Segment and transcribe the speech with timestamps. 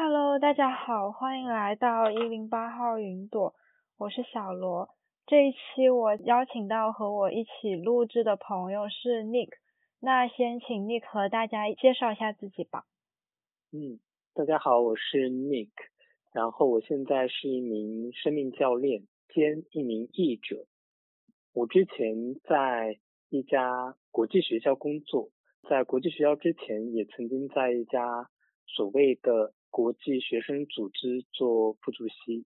[0.00, 3.52] Hello，大家好，欢迎来到一零八号云朵，
[3.96, 4.90] 我是小罗。
[5.26, 9.48] 这一期我邀请到和我一起录制的朋友是 Nick，
[9.98, 12.84] 那先请 Nick 和大家介绍一下自己吧。
[13.72, 13.98] 嗯，
[14.34, 15.70] 大家好，我是 Nick，
[16.32, 19.02] 然后我现在是一名生命教练
[19.34, 20.64] 兼一名译者。
[21.52, 25.30] 我之前在一家国际学校工作，
[25.68, 28.30] 在国际学校之前也曾经在一家
[28.64, 32.44] 所谓的国际学生组织做副主席，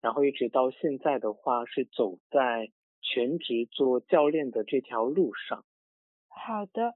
[0.00, 2.70] 然后一直到现在的话是走在
[3.00, 5.64] 全职做教练的这条路上。
[6.28, 6.94] 好的。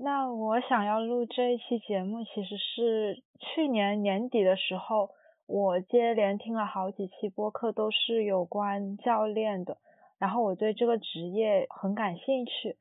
[0.00, 5.10] 那我想要录这一期节目，其实是去年年底的时候，
[5.44, 9.78] 我接连听了好几期播客，都是有关教练的，
[10.20, 12.76] 然后我对这个职业很感兴趣。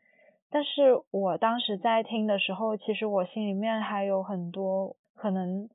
[0.51, 5.67] 但是我当时在听的时候，其实我心里面还有很多可能，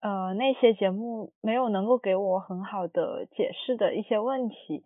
[0.00, 4.84] 呃，那些节目没有能够给我很好的解释的一些问题。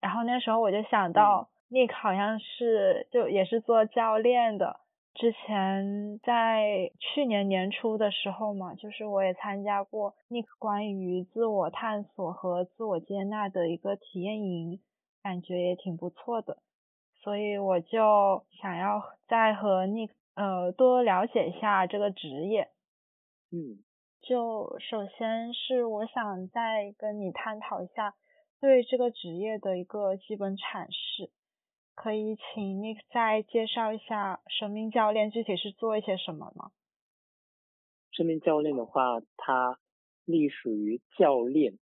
[0.00, 4.80] 然后那时候我就想到，Nick 好像是就也是做教练的。
[5.14, 14.78] 之前在去年年初的时候嘛，就是我也参加过 Nick 关于自我探索和自我接纳的一个体验营，
[15.22, 16.58] 感觉也挺不错的，
[17.22, 22.68] 所以我就想要再和 Nick 呃多了解一下这个职业。
[23.50, 23.78] 嗯，
[24.22, 28.14] 就首先是我想再跟你探讨一下
[28.60, 31.30] 对这个职业的一个基本阐释。
[31.94, 36.70] 可以请 Nick 再介绍一下生命教练具体是做一些什么吗？
[38.10, 39.78] 生命教练的话，它
[40.26, 41.78] 隶属于教练，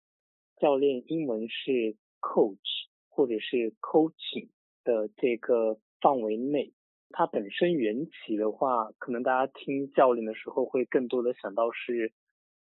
[0.57, 4.51] 教练英文是 coach 或者是 coaching
[4.85, 6.73] 的这个范围内。
[7.11, 12.13] 它本身缘起的话，可能大家听教练的时候会更多的想到是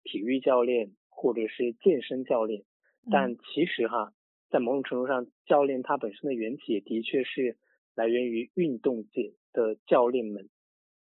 [0.04, 2.64] 体育教练或者是健身教练，
[3.10, 4.12] 但其实哈。
[4.50, 7.58] 在某种程度上，教练他本身的缘起也的确是
[7.94, 10.48] 来源于运动界的教练们，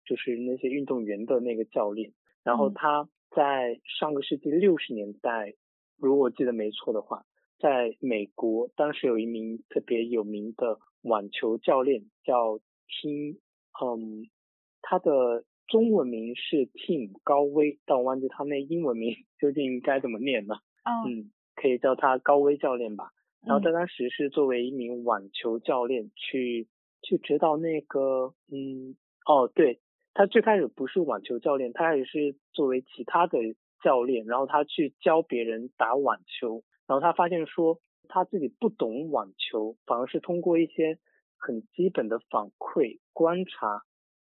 [0.04, 2.12] 就是那些运动员的那个教练。
[2.42, 5.54] 然后他在上个世纪六十年代，
[5.96, 7.24] 如果我记得没错的话，
[7.60, 12.58] 在美国当时有一名特别有名的网球教练叫
[12.88, 13.38] Tim，
[13.80, 14.28] 嗯，
[14.82, 20.60] 他的中文名是 Tim 高威，但我忘记他那英文名 究竟该怎么念了。
[20.84, 23.12] 嗯，可以叫他高威教练吧。
[23.46, 26.68] 然后他当时是作为一名网球教练去
[27.02, 29.80] 去指导那个，嗯，哦，对，
[30.12, 33.38] 他最开始不是网球教练，他开始是作为其他的
[33.82, 40.98] 教练，然后他去教别人打网球，然后他发现说他自己不懂网球，反而是通过一些
[41.38, 43.84] 很基本的反馈观察，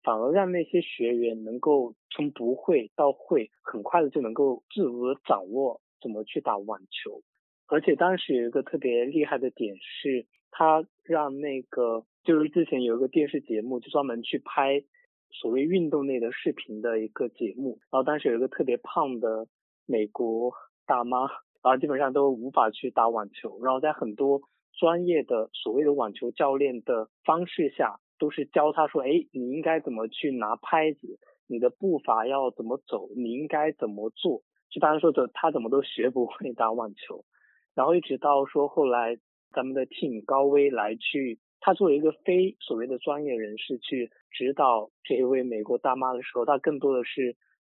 [0.04, 7.22] 反而让那些学员能够从不会到会，很快的就能够自如的掌握怎么去打网球。
[7.68, 14.82] 而且当时有一个特别厉害的点是，他让那个就是之前有一个电视节目，就专门去拍
[15.30, 17.78] 所谓运动类的视频的一个节目。
[17.92, 19.48] 然后当时有一个特别胖的
[19.86, 20.54] 美国
[20.88, 21.28] 大妈，
[21.62, 23.60] 然后基本上都无法去打网球。
[23.64, 24.42] 然后在很多
[24.74, 37.26] 专业的所谓的网球教练的方式下，都是教他说：“哎，你应该怎么去拿拍子，你的步伐要怎么走，你应该怎么做。”就当然说的，他怎么都学不会打网球。
[37.74, 39.18] 然后一直到说后来
[39.52, 47.36] 咱们的 team 高威来去，他作为一个非所谓的专业人士去指导这一位美国大妈的时候，他更多的是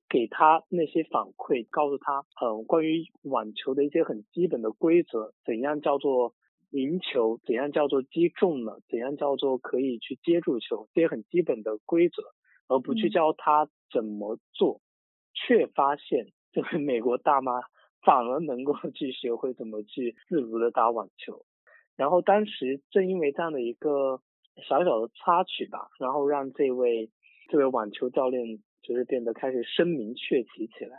[0.09, 6.34] 给他那些反馈，告诉他，嗯，关于网球的一些很基本的规则，怎样叫做
[6.72, 12.22] 赢球，怎样叫做击中了，怎样叫做可以去接住球，这些很基本的规则，
[12.66, 14.83] 而不去教他怎么做，
[15.33, 17.62] 却发现这位美国大妈。
[18.05, 21.47] 反而能够去学会怎么去自如的打网球，
[21.94, 24.21] 然后当时正因为这样的一个
[24.69, 27.12] 小小的插曲吧，然后让这位
[27.49, 30.99] 这位网球教练就是变得开始声名鹊起起来，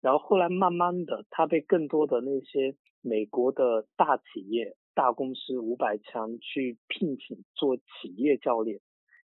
[0.00, 8.76] 然后后来慢慢的他被更多的那些美国的大企业、大公司五百强去聘请做企业教练，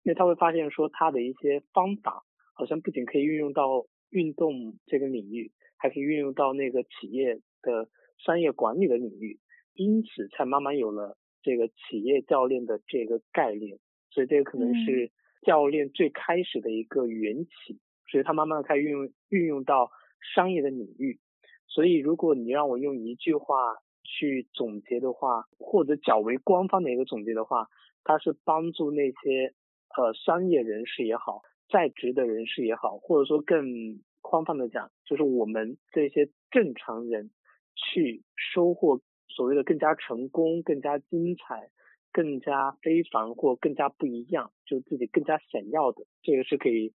[0.04, 2.24] 因为他会发现说他的一些方法
[2.54, 5.52] 好像不仅可以运用到运动这个领域。
[5.75, 9.38] 还可以运用到那个企业的商业管理的领域，
[9.74, 13.80] 因此才慢慢有了这个企业教练的这个概念。
[14.10, 15.12] 所以这个可能是
[15.42, 19.92] 教练最开始的一个缘起，所以他慢慢开始运用运用到
[20.34, 21.19] 商业的领域。
[21.68, 27.68] 所以如果你让我用一句话去总结的话，或者较为官方的一个总结的话，
[28.04, 29.54] 它是帮助那些
[29.98, 34.00] 呃商业人士也好，在职的人士也好，或者说更。
[34.26, 37.30] 宽泛的讲，就是我们这些正常人
[37.76, 41.70] 去收获所谓的更加成功、更加精彩、
[42.14, 46.94] 更加非凡或更加不一样，就自己更加想要的，这个是可以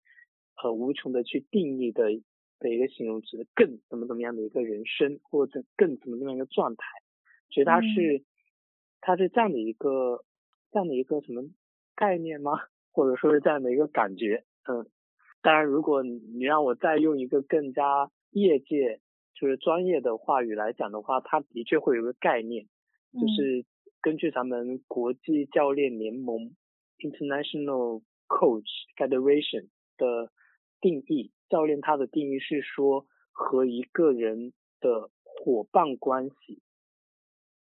[0.63, 2.13] 呃无穷的去定义的
[2.59, 6.85] 的一个形容词，更怎么怎么样的一个人生，或者更怎么怎么样一个状态，
[7.49, 8.23] 其实它是
[9.01, 10.23] 它是这样的一个
[10.71, 11.43] 这样的一个什么
[11.95, 12.53] 概念吗？
[12.91, 14.85] 或者说是这样的一个感觉，嗯。
[15.39, 18.99] 当然，如果你让我再用一个更加业界
[19.35, 22.65] 就是专业的话语来讲的话，它的确会有个概念，
[23.13, 23.63] 就是
[24.01, 26.55] 根据咱们国际教练联盟
[26.97, 28.67] International Coach
[28.97, 30.31] Federation 的
[30.81, 36.61] 定义，教练他的定义是说和一个人的伙伴关系，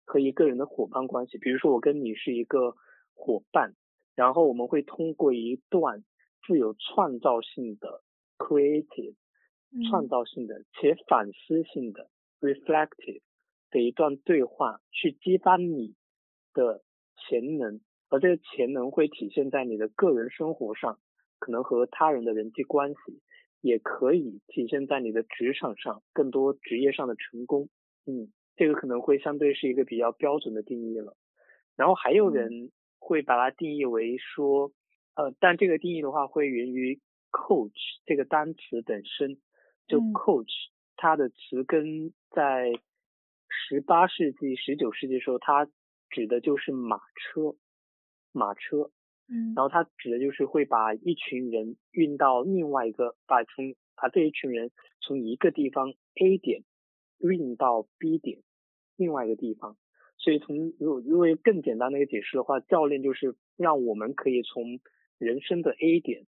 [0.06, 2.76] 和一个人的伙伴关系，比如说我跟你是一个
[3.14, 3.76] 伙伴，
[4.16, 6.04] 然后我们会通过一段。
[6.48, 8.04] 富有创造性的
[8.38, 9.16] creative，
[9.90, 12.08] 创造性的且反思性的
[12.40, 13.22] reflective
[13.72, 15.96] 的一段对话，去激发你
[16.54, 16.84] 的
[17.18, 21.00] 潜能，而这个潜能会体现在你的个人生活上，
[21.40, 23.24] 可能和他人的人际关系，
[23.66, 27.68] 也可以体现在你的职场上，更多职业上的成功。
[28.06, 31.18] 嗯，这个可能会相对是一个比较标准的定义了。
[31.76, 34.72] 然后还有人会把它定义为说。
[35.16, 37.00] 呃，但这个定义的话，会源于
[37.32, 37.72] coach
[38.06, 39.38] 这个单词本身。
[39.88, 42.72] 就 coach 它的词根在
[43.48, 45.68] 十八世纪、十九世纪的时候，它
[46.10, 47.56] 指的就是马车，
[48.32, 48.92] 马车。
[49.28, 49.54] 嗯。
[49.56, 56.64] 然后它指的就是会把一群人运到另外一个，把从把这一群人从一个地方 A 点
[57.20, 58.40] 运到 B 点
[58.96, 59.78] 另外一个地方。
[60.18, 64.80] 所以从如如果更简单的一个解释的话，教练就是让我们可以从
[65.18, 66.26] 人生的 A 点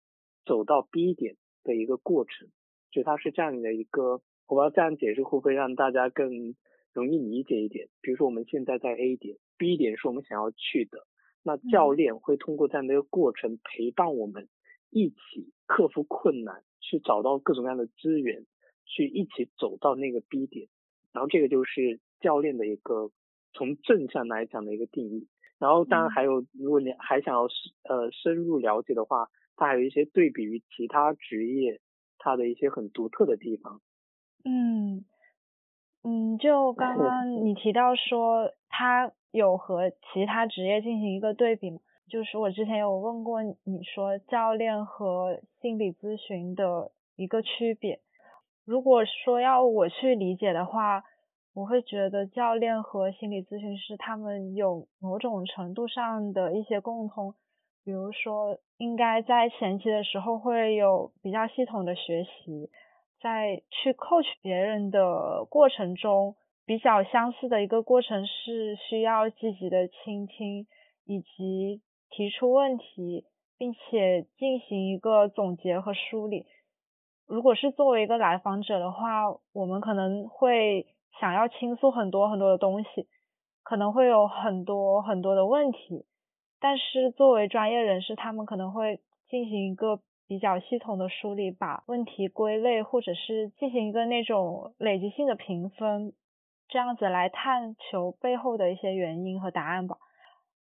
[0.46, 2.50] 走到 B 点的一个过程，
[2.92, 6.56] 就它是这样的一个，我不知道这样解释会不会让大家更
[6.94, 7.88] 容易理解一点？
[8.02, 11.06] 比如说我们现在在 A 点，B 点是我们想要去的，
[11.48, 14.50] 那教练会通过这样的一个过程陪伴我们
[14.90, 18.48] 一起克服困难，去找到各种各样的资源，
[18.86, 20.68] 去一起走到那个 B 点，
[21.14, 23.12] 然后这个就是教练的一个
[23.54, 25.28] 从正向来讲的一个定义。
[25.60, 31.80] 然后当然还有，如果你还想要深呃深入了解的话，它还有一些对比于其他职业
[32.18, 33.82] 它的一些很独特的地方。
[34.44, 35.06] 嗯
[36.06, 48.00] 嗯，就刚刚你提到说他有和其他职业进行一个对比嘛，就是我之前有问过你说教练和心理咨询的一个区别。
[48.66, 51.04] 如果说要我去理解的话。
[51.56, 57.34] 我会觉得教练和心理咨询师他们有某种程度上的一些共通，
[57.86, 62.70] 比如说应该在前期的时候会有比较系统的学习，
[63.26, 70.68] 在去 coach 别人的过程中，比较相似的一个过程是需要积极的倾听
[71.06, 71.82] 以及
[72.12, 73.26] 提出问题，
[73.58, 76.46] 并且进行一个总结和梳理。
[77.26, 79.24] 如果是作为一个来访者的话，
[79.54, 80.86] 我们可能会。
[81.18, 83.08] 想要倾诉很多很多的东西，
[83.64, 86.06] 可能会有很多很多的问题，
[86.60, 89.00] 但是作为专业人士，他们可能会
[89.30, 96.14] 进行一个比较系统的梳理，把问题归类，或者是进行一个那种累积性的评分，
[96.68, 99.98] 这样子来探求背后的一些原因和答案吧。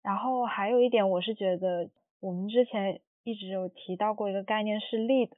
[0.03, 5.31] 然后还有一点，我是觉得我们之前一直有提到过一个概念是 lead。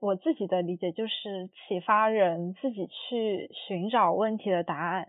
[0.00, 5.08] 我自己的理解就是启发人自己去寻找问题的答案。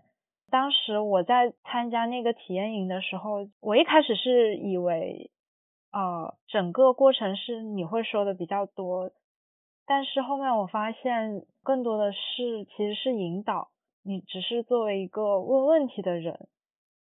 [0.50, 5.30] 当时我在参加那个体验营的时候，我一开始是以为，
[5.92, 9.12] 呃，整个过程是你会说的比较多，
[9.86, 13.70] 但是后面我发现更多的是其实是引导，
[14.02, 16.48] 你只是作为一个问问题的人，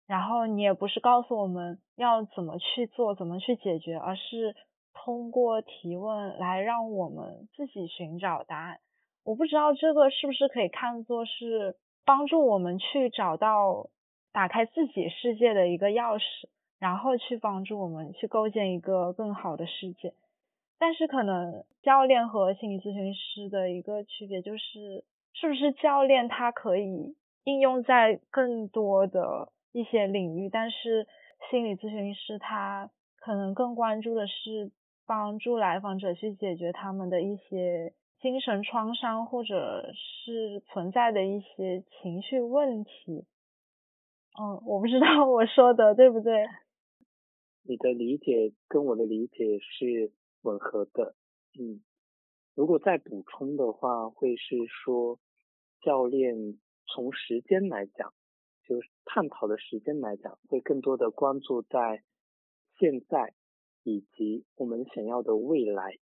[0.07, 4.55] 然后你也不是告诉我们要怎么去做，怎么去解决，而是。
[4.95, 8.79] 通过提问来让我们自己寻找答案，
[9.23, 11.75] 我不知道这个是不是可以看作是
[12.05, 13.89] 帮助我们去找到
[14.31, 16.47] 打开自己世界的一个钥匙，
[16.79, 20.13] 然后去帮助我们去构建一个更好的世界。
[20.79, 25.03] 但是可能教练和心理咨询师的一个区别就是，
[25.33, 31.07] 是不是教练他可以应用在更多的一些领域，但是
[31.49, 34.71] 心理咨询师他可能更关注的是。
[35.05, 43.25] 帮助来访者去解决他们的一些精神创伤，或者是存在的一些情绪问题。
[44.39, 46.47] 嗯，我不知道我说的对不对。
[47.63, 51.15] 你的理解跟我的理解是吻合的。
[51.59, 51.81] 嗯，
[52.55, 55.19] 如果再补充的话，会是说
[55.81, 58.13] 教练从时间来讲，
[58.67, 62.03] 就是探讨的时间来讲，会更多的关注在
[62.79, 63.33] 现在
[63.83, 65.97] 以及我们想要的未来，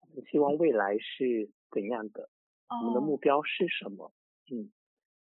[0.00, 2.28] 我们希望未来是怎样的，
[2.68, 4.12] 我们的目标是什么，
[4.50, 4.72] 嗯，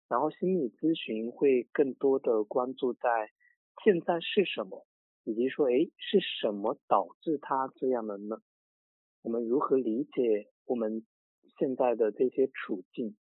[0.08, 3.32] 然后心理咨询会更多的关注在
[3.84, 4.86] 现在是什么，
[5.24, 8.42] 以及说，诶，是什么导致他这样的呢？
[9.22, 11.06] 我们如何理解我们
[11.58, 13.16] 现在的这些处境、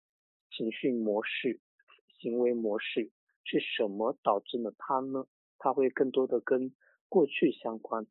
[0.50, 1.60] 情绪模式、
[2.20, 3.12] 行为模式
[3.44, 5.26] 是什么导致了他呢？
[5.58, 6.74] 他会更多的跟
[7.10, 8.06] 过去相关。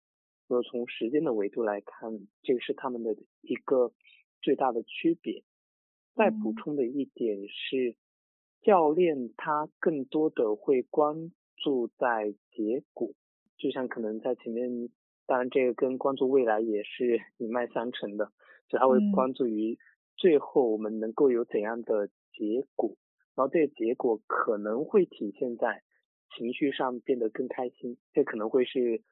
[0.48, 2.10] 如果从时间的维度来看，
[2.42, 3.92] 这个是他们的一个
[4.42, 5.42] 最大的区别。
[6.14, 7.96] 再补充的一点是，
[8.60, 13.12] 教练他更多的会关注在结果，
[13.58, 14.88] 就像可能在前面。
[15.26, 18.32] 当然，这个跟关注未来也是一脉相承的，
[18.66, 19.78] 就他会关注于
[20.16, 22.96] 最后我们能够有怎样的结果，
[23.36, 25.82] 然后这个结果可能会体现在
[26.34, 29.02] 情绪上变得更开心，这可能会是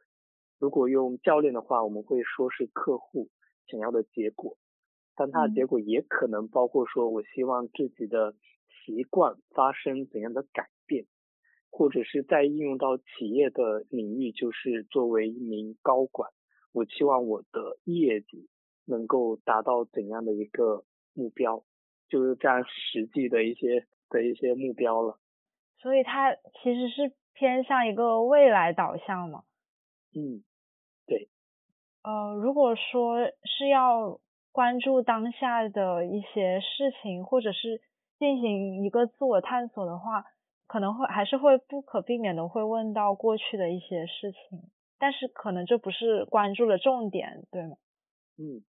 [0.58, 3.28] 如果用教练的话，我们会说是客户
[3.66, 4.56] 想要的结果，
[5.14, 8.34] 但他的结果也可能包括说我希望自己的
[8.86, 10.75] 习惯发生怎样的改变。
[11.76, 16.30] 或者是在应用到企业的领域，就是作为一名高管，
[16.72, 18.48] 我期望我的业绩
[18.86, 21.64] 能够达到怎样的一个目标，
[22.08, 25.18] 就是这样实际的一些的一些目标了。
[25.78, 29.44] 所以它其实是偏向一个未来导向嘛。
[30.14, 30.42] 嗯，
[31.04, 31.28] 对。
[32.02, 34.18] 呃，如果说是要
[34.50, 37.82] 关注当下的一些事情，或者是
[38.18, 40.24] 进行一个自我探索的话。
[40.66, 47.76] 可能会还是会不可避免的会问到过去的一些事情，但是可能这不是关注的重点，对吗？
[48.36, 48.64] 嗯，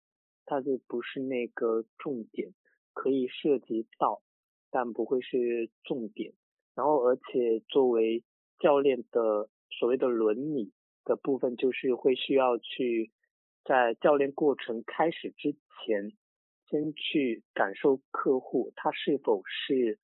[0.47, 2.55] 它就不是那个重点，
[2.95, 4.23] 可以涉及到，
[4.71, 6.33] 但不会是重点。
[6.75, 8.25] 然后，而且作为
[8.59, 10.73] 教练的所谓的伦理
[11.05, 13.13] 的部分，就是会需要去
[13.65, 16.13] 在教练过程开始之前，
[16.69, 19.99] 先去感受客户他是否是。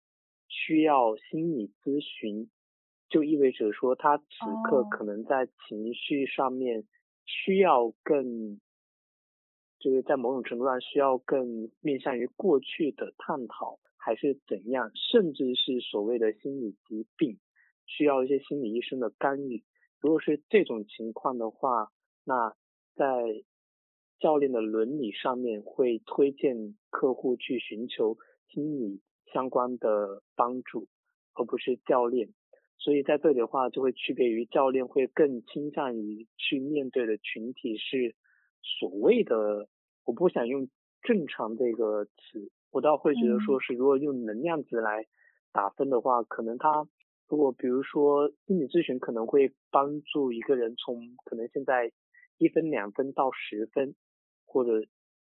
[0.48, 2.50] 需要心理咨询，
[3.08, 4.24] 就意味着说他此
[4.68, 6.84] 刻可能在情绪上面
[7.24, 8.58] 需要更，
[9.78, 17.38] 就是在某种程度上需要更面向于过去的探讨，还是怎样，甚至是所谓的心理疾病，
[17.86, 19.62] 需要一些心理医生的干预。
[20.00, 21.90] 如果是这种情况的话，
[22.24, 22.54] 那
[22.94, 23.44] 在
[24.18, 28.16] 教练的伦理上面会推荐客户去寻求
[28.48, 29.00] 心理。
[29.32, 30.86] 相关的帮助，
[31.34, 32.28] 而不是教练，
[32.78, 38.14] 所以在这里的话就会区别于教练会更倾向于去面对的群体是
[38.62, 39.68] 所谓的，
[40.04, 40.68] 我不想用
[41.02, 45.06] 正常这个词，我倒会觉得说是如果用能量值来
[45.52, 46.86] 打分的话，可能他
[47.28, 51.92] 如果比如说心理咨询可能会帮助一个人从可能现在
[52.38, 53.94] 一分两分到十分
[54.46, 54.86] 或者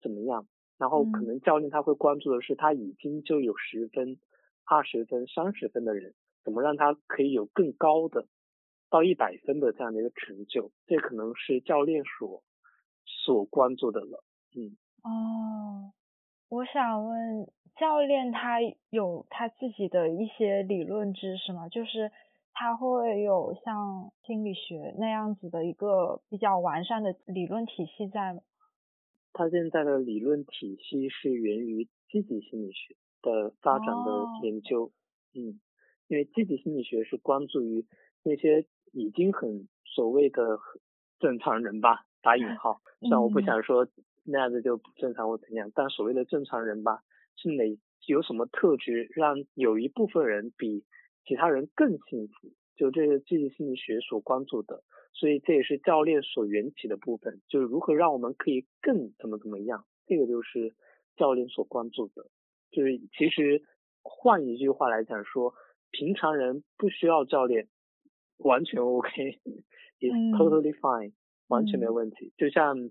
[0.03, 0.47] 怎么样。
[0.85, 4.19] 然后可能教练他会关注的是他已经就有十分、
[4.67, 6.12] 二十分、三十分的人，
[6.45, 8.26] 怎么让他可以有更高的
[8.91, 12.43] 到一百分的这样的一个成就，这可能是教练所
[13.07, 14.23] 所关注的了。
[14.55, 14.76] 嗯。
[15.05, 15.95] 哦，
[16.50, 18.59] 我想问教练他
[18.91, 21.71] 有他自己的一些理论知识吗？
[21.71, 22.12] 就是
[22.53, 28.43] 他会有像心理学那样子的一个比较完善的理论体系在吗？
[29.35, 34.93] 他现在的理论体系是源于积极心理学的发展的研究，
[35.35, 35.61] 嗯，
[36.07, 37.85] 因为积极心理学是关注于
[38.23, 40.59] 那些已经很所谓的
[41.19, 43.88] 正常人吧，打引号， 虽然我不想说
[44.23, 47.03] 那样子就不正常或怎样，但所谓的正常人吧，
[47.37, 47.64] 是哪
[48.07, 50.85] 有什么特质让有一部分人比
[51.26, 52.53] 其他人更幸福？
[52.76, 54.83] 就这是积极心理学所关注的。
[55.12, 60.75] 所以这也是教练所缘起的部分，就是如何让我们可以更怎么怎么样，这个就是
[61.16, 62.26] 教练所关注的。
[62.73, 63.62] 就是其实
[64.02, 65.54] 换一句话来讲说，
[65.93, 67.69] 平常人不需要教练，
[68.38, 70.02] 完全 OK，is
[70.37, 71.12] totally fine，
[71.47, 72.33] 完全没问题。
[72.37, 72.90] 就像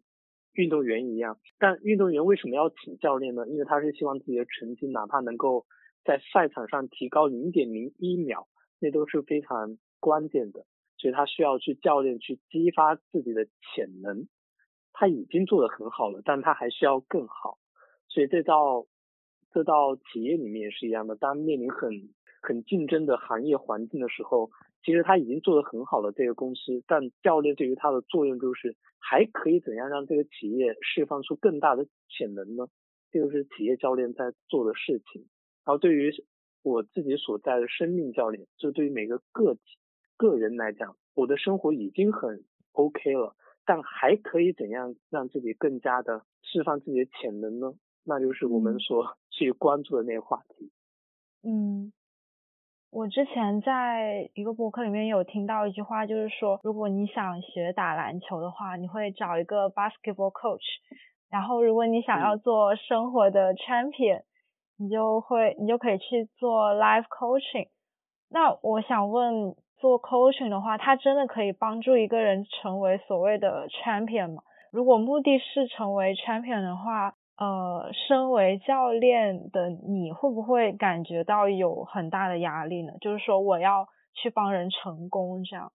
[0.54, 3.46] 运动员一样，但运动员为什么要请教练呢？
[3.50, 5.66] 因为他是希望自己的成绩哪怕能够
[6.06, 8.48] 在赛场上提高零点零一秒，
[8.84, 10.66] 那都是非常关键的。
[10.98, 14.28] 所以他需要去教练去激发自己的潜能，
[14.94, 17.58] 他已经做得很好了，但他还需要更好。
[18.08, 18.86] 所以这到
[19.52, 22.10] 这到企业里面也是一样的，当面临很
[22.42, 24.50] 很竞争的行业环境的时候，
[24.86, 32.68] 其实他已经做得很好了这个公司，但教练对于他的作用就是还可以怎样让这个企业释放出更大的潜能呢？
[33.12, 35.28] 这就是企业教练在做的事情。
[35.66, 36.12] 然后对于
[36.64, 39.62] 我自己所在的生命教练，就对于每个个体
[40.18, 47.74] 个人来讲，我的生活已经很 OK 了，但还可以怎样让自己更加的释放自己的潜能呢？
[48.06, 50.72] 那就是我们所去关注的那个话题。
[51.44, 51.92] 嗯，
[52.90, 60.62] 我之前在一个博客里面有听到一句话，就是说，如果你想学打篮球的话，你会找一个 basketball coach；
[61.30, 64.24] 然后如果你想要做生活的 champion，
[64.84, 67.70] 你就会你就可以去做 life coaching。
[68.30, 74.44] 那我想问，做 coaching 的话，它真的可以帮助一个人成为所谓的 champion 吗？
[74.72, 82.94] 如果目的是成为 champion 的话，呃，身为教练的你会不会感觉到有很大的压力呢？
[83.00, 85.72] 就是说我要去帮人成功这样。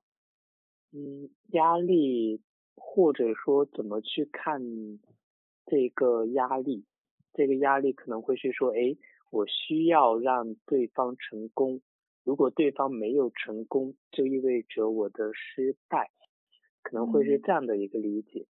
[0.92, 2.42] 嗯，压力
[2.76, 4.60] 或者说怎么去看
[5.66, 6.84] 这个压力？
[7.38, 8.96] 这个压力可能会是说，哎，
[9.30, 11.80] 我需要让对方成功，
[12.24, 16.10] 如果对方没有成功，就意味着我的失败，
[16.82, 18.48] 可能会是这样的一个理解。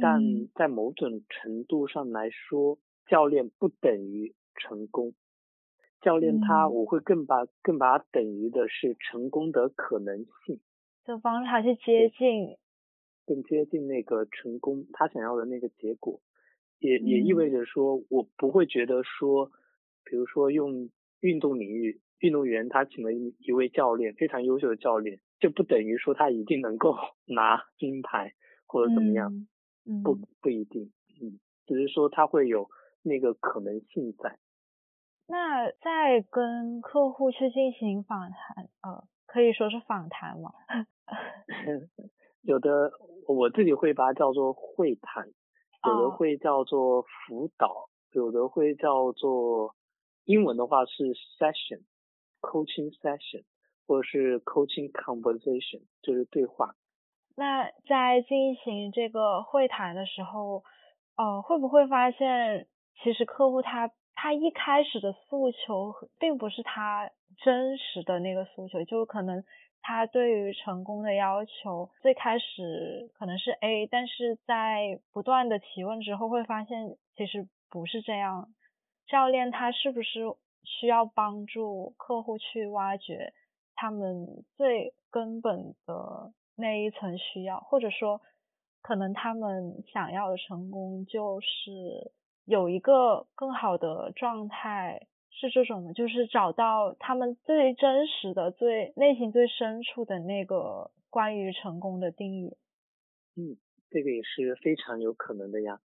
[0.00, 0.20] 但
[0.52, 5.14] 在某种程度上来说，教练不等于成功。
[6.00, 10.58] 教练他，我会更把更把它等于的是成功的可能性。
[11.04, 12.56] 就帮他去接近，
[13.24, 16.20] 更接近那个成功他想要的那个结果，
[16.78, 19.50] 也也意味着说，我不会觉得说，
[20.04, 20.90] 比如说用
[21.20, 28.34] 运动领域运动员他请了一一位教练，非常优秀的教练，就不等于说他一定能够 拿金牌
[28.66, 29.46] 或者怎么样。
[30.02, 32.70] 不不一定，嗯，只是说他会有
[33.02, 34.38] 那个可能性在。
[35.26, 40.52] 那在跟客户去进行访谈，呃，可以说是访谈吗？
[42.40, 42.92] 有的
[43.28, 45.28] 我自己会把它叫做会谈，
[45.86, 49.74] 有的会叫做辅导，有的会叫做
[50.24, 53.44] 英文的话是 session，coaching session，
[53.86, 56.74] 或者是 coaching conversation，就是对话。
[57.36, 60.62] 那在进行这个会谈的时候，
[61.16, 62.68] 呃，会不会发现
[63.02, 67.10] 其实客户他他一开始的诉求并不是他
[67.42, 69.44] 真实的那个诉求，就可能
[69.86, 78.48] 他对于成功的要求最开始可能是 A，但是在不断的提问之后会发现其实不是这样。
[79.06, 80.20] 教练他是不是
[80.64, 83.34] 需要帮助客户去挖掘
[83.74, 86.32] 他们最根本的？
[86.56, 88.20] 那一层需要，或者说，
[88.80, 92.12] 可能他们想要的成功就是
[92.44, 102.56] 有一个更好的状态，是这种的，就是找到他们最真实的、最内心最深处的那个关于成功的定义。
[103.36, 103.56] 嗯，
[103.90, 105.80] 这个也是非常有可能的呀，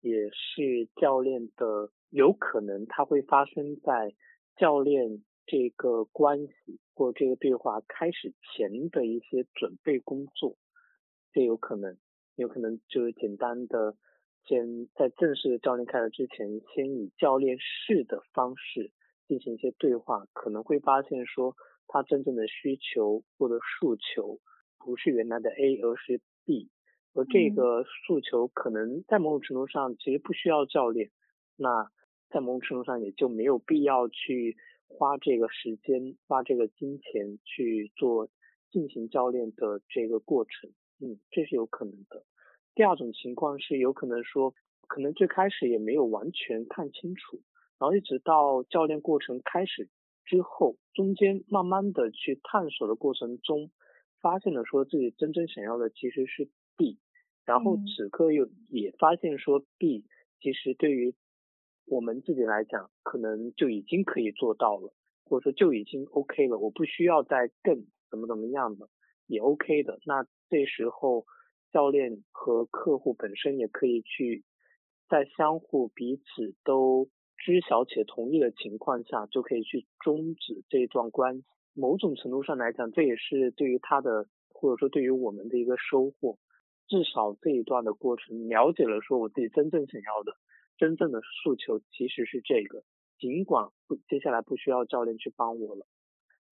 [0.00, 4.14] 也是教练的有可能，它会发生在
[4.56, 5.22] 教练。
[5.48, 10.56] 这个关系或这个对话开始前的一些准备工作，
[11.32, 11.96] 这有可能，
[12.34, 13.94] 有可能就是简单的，
[14.46, 18.90] 先在正式的教练开始之前，先以教练式的方式
[19.26, 21.54] 进行一些对话，可能会发现说
[21.86, 24.38] 他真正的需求或者诉求
[24.78, 26.70] 不是原来的 A，而是 B，
[27.14, 31.10] 而这个诉求可能在某种程度上其实不需要教练，
[31.56, 31.90] 那
[32.30, 34.56] 在某种程度上也就没有必要去。
[34.88, 38.28] 花这个时间，花这个金钱去做
[38.70, 42.24] 进行教练的这个过程，嗯，这是有可能的。
[42.76, 44.54] 第二种情况是有可能说，
[44.86, 47.40] 可能最开始也没有完全看清楚，
[47.78, 49.88] 然后一直到教练过程开始
[50.26, 53.70] 之后，中间慢慢的去探索的过程中，
[54.20, 56.98] 发现了说自己真正想要的其实是 B，
[57.46, 60.04] 然后此刻又也发现说 B
[60.38, 61.14] 其实对于
[61.86, 64.92] 我们自己来讲，可能就已经可以做到了，
[65.24, 68.90] 或者说就已经 OK 了，我不需要再更怎么怎么样的，
[69.26, 69.98] 也 OK 的。
[70.04, 71.24] 那这时候
[71.76, 74.44] 教练和客户本身也可以去
[75.10, 81.44] 在相互彼此都知晓且同意的情况下，就可以去终止这一段关系。
[81.74, 86.38] 某种程度上来讲，这也是对于他的或者说对于我们的一个收获。
[86.88, 90.32] 至少这一段的过程，了解了说我自己真正想要的。
[90.78, 92.84] 真正的诉求其实是这个，
[93.18, 95.86] 尽管不接下来不需要教练去帮我了，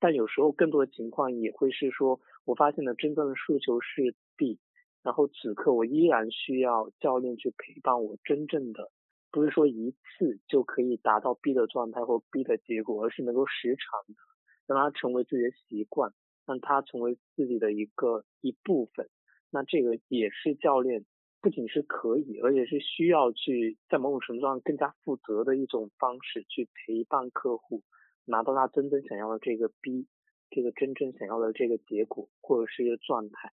[0.00, 4.58] 但有时候更多的情况也会是说，我发现了真正的诉求是 B，
[5.04, 8.90] 然后此刻我依然需要教练去陪伴我，真正的
[9.30, 14.20] 不是说一次就可以达到 B 的状态或 B 的结果，而是能够时常的
[14.66, 16.12] 让它成为自己的习惯，
[16.46, 19.08] 让它成为自己的一个一部分，
[19.50, 21.04] 那这个也是教练
[21.42, 27.82] 不仅是可以，而且是需要去在某种程度上更加负责的一种方式去陪伴客户，
[28.24, 30.06] 拿到他真正想要的这个 B，
[30.48, 33.52] 这个真正想要的这个结果或者是一个状态。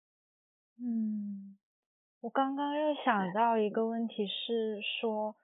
[0.83, 1.57] 嗯，
[2.23, 5.37] 我刚刚又想到一个问题是说，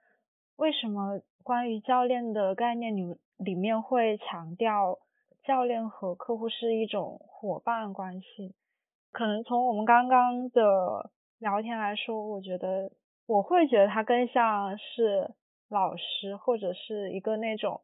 [0.55, 4.99] 为什么关于教练的概念里里面会强调
[5.43, 8.55] 教练和客户是一种伙伴关系？
[9.11, 11.11] 可能从我们刚刚的。
[11.39, 12.91] 聊天来说，我觉得
[13.27, 15.35] 我会觉得他更像是
[15.69, 17.81] 老师或者是一个那种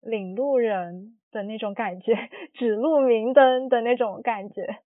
[0.00, 2.14] 领路人的那种感觉，
[2.54, 4.78] 指路明灯的那种感觉。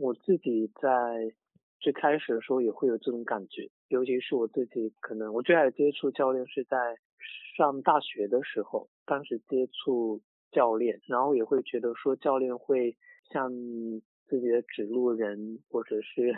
[0.00, 1.30] 我自己在
[1.78, 6.96] 最开始的时候也会有这种感觉，尤其是我自己可能我最爱接触教练是在
[7.56, 12.96] 上大学的时候，当时接触教练，然后也会觉得说教练会
[13.30, 13.52] 像
[14.26, 16.34] 自己的指路人或者是。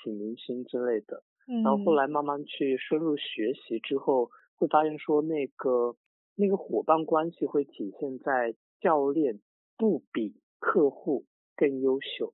[0.00, 1.24] 请明星之类的，
[1.64, 5.96] 然后后来慢慢去深入学习之后，会发现说那个
[6.36, 9.40] 那个伙伴关系会体现在教练
[9.76, 12.32] 不比客户更优秀，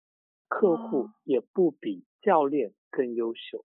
[0.54, 3.64] 客户也不比教练更优秀，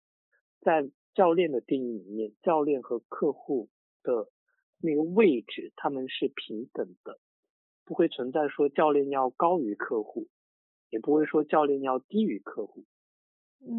[0.60, 3.68] 在教练的定义里面，教练和客户
[4.04, 4.28] 的
[4.80, 7.18] 那个位置他们是平等的，
[7.84, 10.28] 不会存在说教练要高于客户，
[10.88, 12.84] 也不会说教练要低于客户。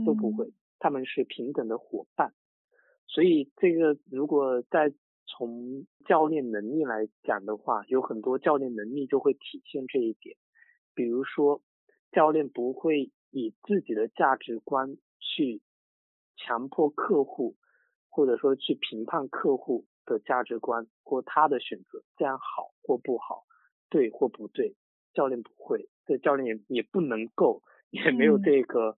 [0.06, 2.34] 都不会，他们是平等的伙伴，
[3.08, 4.92] 所以这个如果在
[5.28, 10.36] 从教练能力来讲的话，有很多教练能力就会体现这一点。
[10.94, 11.62] 比如说，
[12.12, 15.62] 教练不会以自己的价值观去
[16.36, 17.56] 强迫客户，
[18.10, 23.46] 或者说去评判客户的价值观或他的选择，这样好或不好，
[23.90, 24.76] 对或不对，
[25.14, 28.98] 教练不会，这教练也也不能够，也没有这个。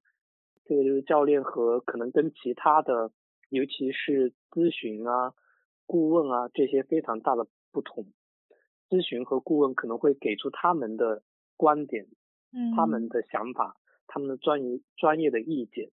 [0.65, 3.11] 这个就是教练和可能跟其他的，
[3.49, 5.33] 尤其是咨询啊、
[5.87, 8.05] 顾问啊这些非常大的不同。
[8.87, 11.23] 咨询和顾问可能会给出他们的
[11.57, 12.05] 观点、
[12.75, 13.75] 他们的想法、
[14.07, 15.89] 他们的专业专业的意见，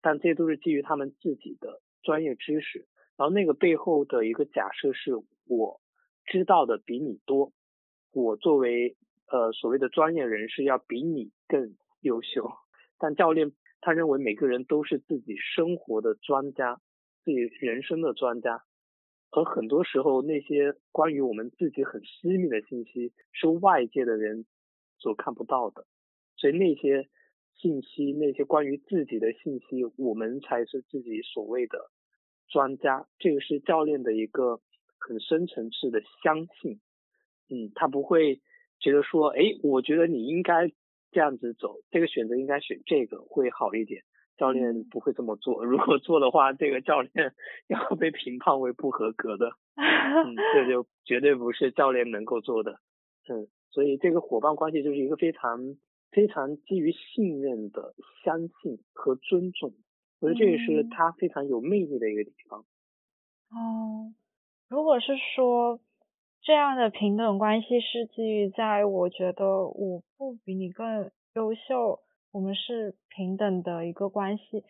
[0.00, 2.86] 但这些都是基于他们自己的专业知识。
[3.16, 5.12] 然后那个背后的一个假设是
[5.46, 5.80] 我
[6.24, 7.52] 知道的比你多，
[8.12, 8.96] 我作为
[9.28, 12.50] 呃所谓的专业人士要比你更优秀，
[12.98, 13.52] 但教练。
[13.86, 16.80] 他认为每个人都是自己生活的专家，
[17.22, 18.62] 自己人生的专家，
[19.30, 24.46] 而很多时候那些关于我们自己很私密的信息是外界的人
[24.96, 25.84] 所看不到的，
[26.36, 27.08] 所以那些
[27.54, 31.90] 信息，那些关于自己的信息，我们才是自己所谓的
[32.48, 33.06] 专家。
[33.18, 34.60] 这个是教练的一个
[34.98, 36.80] 很深层次的相信，
[37.48, 38.40] 嗯，他不会
[38.80, 40.72] 觉得说，哎，我觉得你应该。
[41.14, 44.02] 这样子走，这个选择应该选这个会好一点。
[44.36, 47.32] 教练不会这么做，如果做的话，这个教练
[47.70, 49.52] 要被评判为不合格的。
[49.78, 52.80] 嗯，这就绝对不是教练能够做的。
[53.28, 55.76] 嗯，所以这个伙伴关系就是一个非常
[56.14, 59.72] 非常基于信任的相信和尊重，
[60.20, 62.60] 我觉得这也是他非常有魅力的一个地方。
[63.50, 64.14] 哦，
[64.68, 65.80] 如果是说。
[66.46, 72.00] 这样的平等关系是基于在我觉得我不比你更优秀，
[72.32, 74.62] 我们是平等的一个关系。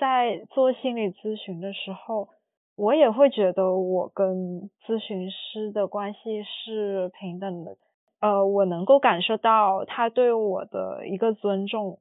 [0.00, 2.30] 在做心理咨询的时候，
[2.74, 7.76] 我也会觉得我跟咨询师的关系是平等的。
[8.20, 11.98] 呃，我能够感受到他对我的一个尊重，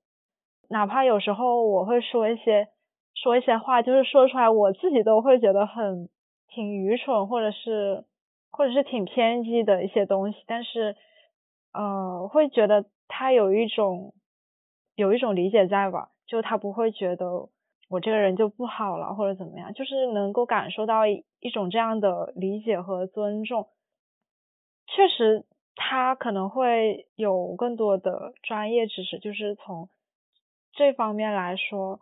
[0.69, 2.67] 哪怕有时候我会说一些
[3.15, 6.10] 说一些话，就是说出来我自己都会觉得很
[6.49, 8.05] 挺愚蠢，或者是。
[8.51, 10.95] 或者是挺偏激的一些东西，但是，
[11.71, 14.15] 呃，会觉得他有一种
[14.95, 16.10] 有一种理解在吧？
[16.25, 17.47] 就他不会觉得
[17.89, 23.67] 我这个人就不好了或者怎么样，就是能够感受到一种这样的理解和尊重。
[24.88, 25.45] 确实，
[25.81, 29.89] 他可能会有更多的专业知识，就是从
[30.73, 32.01] 这方面来说，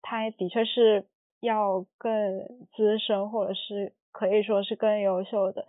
[0.00, 1.08] 他的确是
[1.40, 5.66] 要更资深，或者是可以说是更优秀的。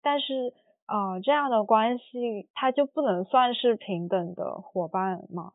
[0.00, 0.54] 但是，
[0.86, 5.52] 呃，这样的关系，他就不能算是平等的伙伴吗？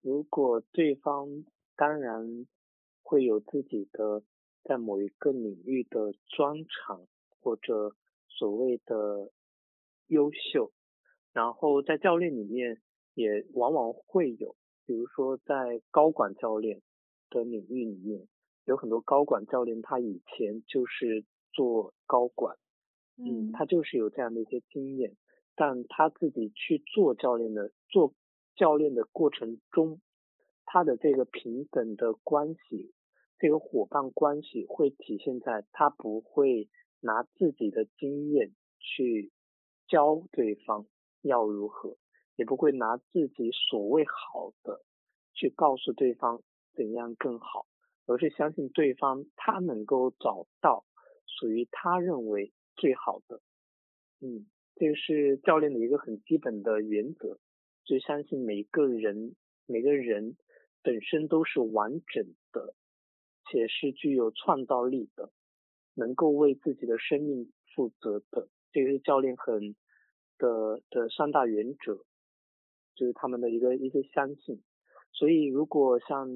[0.00, 1.44] 如果对方
[1.76, 2.46] 当然
[3.02, 4.22] 会有自己的
[4.64, 7.02] 在某一个领域的专长
[7.42, 7.94] 或者
[8.28, 9.30] 所谓的
[10.10, 10.72] 优秀，
[11.32, 12.80] 然后在教练里面
[13.14, 16.82] 也往往会有，比如说在高管教练
[17.30, 18.26] 的领域里面，
[18.64, 22.56] 有很多高管教练他以前就是做高管。
[23.16, 25.14] 嗯，他就是有这样的一些经验，
[25.54, 28.14] 但他自己去做教练的做
[28.56, 30.00] 教练的过程中，
[30.64, 32.92] 他的这个平等的关系，
[33.38, 36.68] 这个伙伴关系会体现在他不会
[37.00, 39.30] 拿自己的经验去
[39.90, 40.86] 教对方
[41.20, 41.98] 要如何，
[42.36, 44.82] 也不会拿自己所谓好的
[45.34, 46.40] 去告诉对方
[46.72, 47.66] 怎样更好，
[48.06, 50.86] 而是相信对方他能够找到
[51.26, 53.42] 属于他认为最好的。
[54.20, 57.38] 嗯，这个是教练的一个很基本的原则，
[57.84, 59.34] 就相信每个人
[59.66, 60.36] 每个人。
[60.82, 62.74] 本身都是完整的，
[63.44, 65.30] 且是具有创造力的，
[65.92, 69.74] 能够为自己的生命负责的，这个是教练很
[70.38, 72.04] 的的三大原则，
[72.94, 74.62] 就是他们的一个一个相信。
[75.12, 76.28] 所以，如果像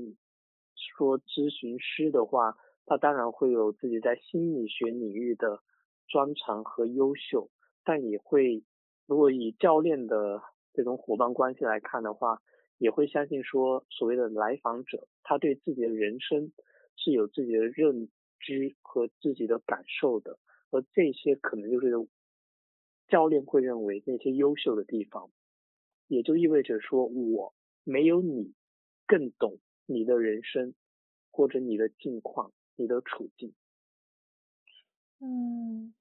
[0.96, 5.62] 说咨询师的话，他当然会有自己在心理学领域的
[6.08, 7.50] 专长和优秀，
[7.84, 8.62] 但也会，
[9.06, 10.42] 如果以教练的
[10.72, 12.40] 这种伙伴关系来看的话。
[12.78, 16.52] 也会相信说，所谓的来访者，他对自己的人生
[16.96, 18.08] 是有自己的认
[18.40, 20.38] 知和自己的感受的，
[20.70, 21.92] 而这些可能就是
[23.14, 25.30] 教练会认为那些优秀的地方，
[26.08, 28.52] 也就意味着说我没有你
[29.06, 30.74] 更懂你的人生
[31.30, 33.54] 或者你的境况、你的处境。
[35.20, 35.94] 嗯，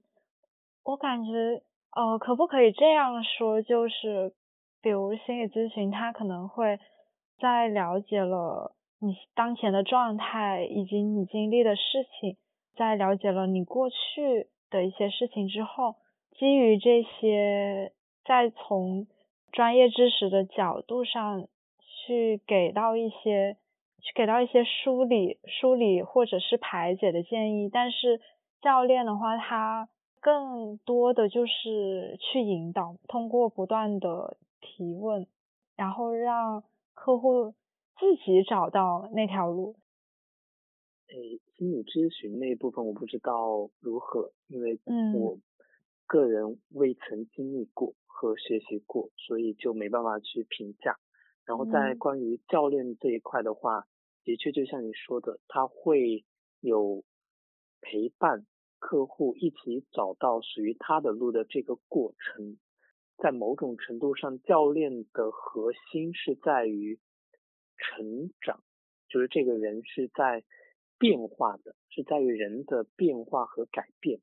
[0.81, 4.33] 我感觉，呃，可不可以这样说，就是。
[4.81, 6.77] 比如心理咨询，他可能会
[7.39, 12.35] 在了解了你当前的状态以及你经历的事情，
[12.75, 15.95] 在了解了你过去的一些事情之后，
[16.37, 17.91] 基于这些，
[18.25, 19.07] 再从
[19.51, 21.47] 专业知识的角度上
[21.79, 23.57] 去给到一些，
[24.01, 27.69] 去给到一些梳理、梳理或者是排解的建议。
[27.69, 28.19] 但是
[28.61, 34.37] 教练的话，他更多的就是去引导，通过不断的。
[34.65, 35.27] 提问，
[35.75, 37.53] 然后让客户
[37.99, 39.75] 自己找到那条路。
[41.09, 44.79] 诶，心理咨询那一部分我不知道如何，因为
[45.13, 45.37] 我
[46.13, 50.99] 个人未曾经历过和学习过，所以就没办法去评价。
[51.43, 53.87] 然后在关于教练这一块的话，
[54.23, 56.23] 的确就像你说的，他会
[56.59, 57.03] 有
[57.81, 58.45] 陪伴
[58.77, 62.59] 客户一起找到属于他的路的这个过程。
[63.17, 66.99] 在某种程度上，教练的核心是在于
[67.75, 68.63] 成长，
[69.09, 70.43] 就是这个人是在
[70.99, 74.19] 变化的，是在于人的变化和改变。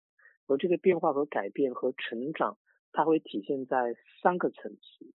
[0.53, 2.59] 而这个变化和改变和成长，
[2.93, 5.13] 它会体现在三个层次。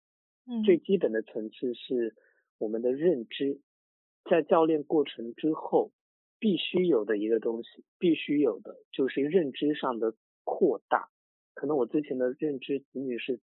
[0.46, 2.14] 嗯，最基本的层次是
[2.58, 3.60] 我们的认知，
[4.24, 5.92] 在教练过程之后
[6.38, 11.08] 必须有的一个东西，必须有的就是认知上的扩大。
[11.54, 13.40] 可能我之前的认知仅仅是。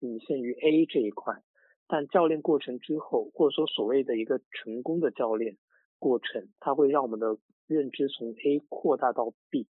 [0.00, 1.42] 仅限于 A 这一块，
[1.86, 5.58] 但教练过程之后，或者说所谓的一个成功的教练
[5.98, 9.66] 过程，它会让我们的认知从 A 扩大到 B，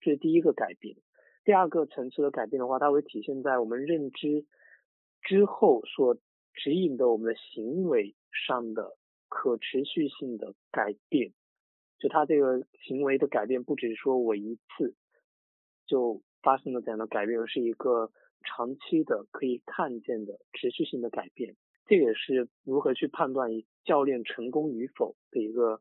[0.00, 0.96] 这是第一个改变。
[1.44, 4.44] 第二个层次的改变的话，它会体现在我们认知
[5.22, 6.16] 之后所
[6.54, 8.96] 指引的我们的行为上的
[9.28, 11.32] 可持续性的改变。
[11.98, 14.94] 就他这个行为的改变，不只是说我一次
[15.86, 18.10] 就发生了这样的改变，而是一个。
[18.48, 21.56] 长期的可以看见的持续性的改变，
[21.86, 23.50] 这也是如何去判断
[23.84, 25.80] 教练成功与否的一个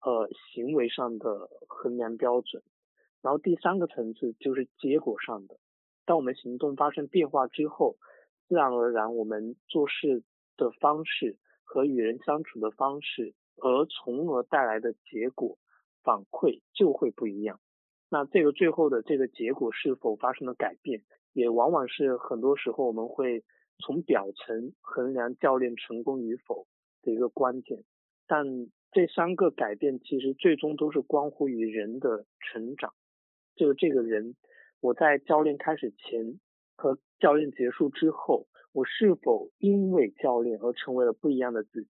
[0.00, 2.62] 呃行为上的衡量标准。
[3.22, 5.58] 然后第三个层次就是结果上的，
[6.06, 7.96] 当我们行动发生变化之后，
[8.48, 10.22] 自然而然我们做事
[10.56, 15.58] 的方式和与人相处的方式，而从而带来的结果
[16.02, 17.60] 反馈就会不一样。
[18.08, 21.02] 那这个最后的这个结果是否发生了改变？
[21.34, 23.44] 也往往是很多时候我们会
[23.78, 26.66] 从表层衡量教练成功与否
[27.02, 27.84] 的一个关键，
[28.26, 28.44] 但
[28.90, 32.94] 这三个改变其实最终都是关乎于人的成长。
[33.58, 34.34] 就是这个人，
[34.80, 36.40] 我在教练开始前
[36.76, 41.90] 和教练结束之后，我是否因为教练而成为了不一样的自己，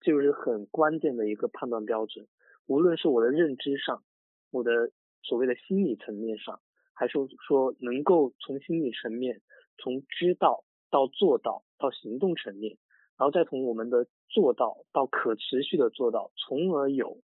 [0.00, 2.26] 就是很关键的一个判断标准。
[2.66, 4.02] 无论是我的认知上，
[4.50, 4.90] 我的
[5.22, 6.60] 所谓的心理层面上。
[6.94, 7.14] 还是
[7.48, 9.40] 说能够从心理层面，
[9.78, 12.76] 从知道到做到到行动层面，
[13.18, 17.18] 然后再从我们的做到到可持续的做到，从而有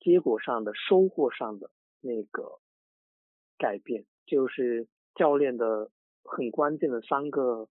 [0.00, 1.70] 结果上的收获上的
[2.02, 2.60] 那个
[3.56, 5.90] 改变，就是教练的
[6.22, 7.68] 很关键的三个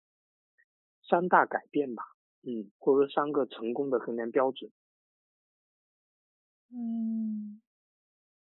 [1.08, 2.04] 三大改变吧，
[2.42, 4.72] 嗯，或者说三个成功的衡量标准。
[6.72, 7.62] 嗯，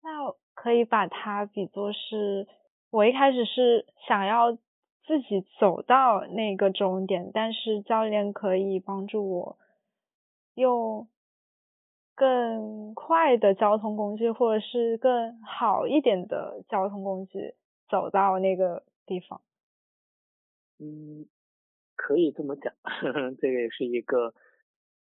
[0.03, 0.37] 那。
[0.61, 2.49] 可以把它比作是，
[2.91, 4.53] 我一开始是想要
[5.07, 9.59] 自己走到那个终点，但是教练可以帮助我
[10.55, 11.09] 用
[12.19, 17.55] 更快的交通工具，或者是更好一点的交通工具
[17.89, 19.41] 走到那个地方。
[20.81, 21.27] 嗯，
[21.97, 22.75] 可以这么讲，
[23.41, 24.35] 这个也是一个，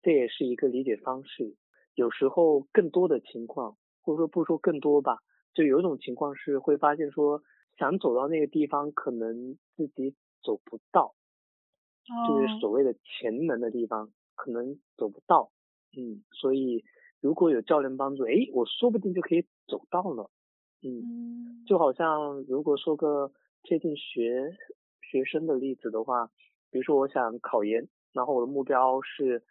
[0.02, 1.56] 这也是一个理解方式。
[1.94, 5.18] 有时候更多的情况，或者说不说更多吧，
[5.54, 7.42] 就有一种情况是会发现说，
[7.78, 11.14] 想走到那个地方，可能自己走不到，
[12.28, 15.50] 就是所谓的潜能的地方，可能走不到。
[15.96, 16.84] 嗯，所以
[17.20, 20.30] 如果有教练帮助，哎，我说不定就可以走到了。
[20.82, 24.56] 嗯，就好像如果说个贴近学
[25.02, 26.30] 学生的例子的话，
[26.70, 29.42] 比如说我想考研，然后我的目标是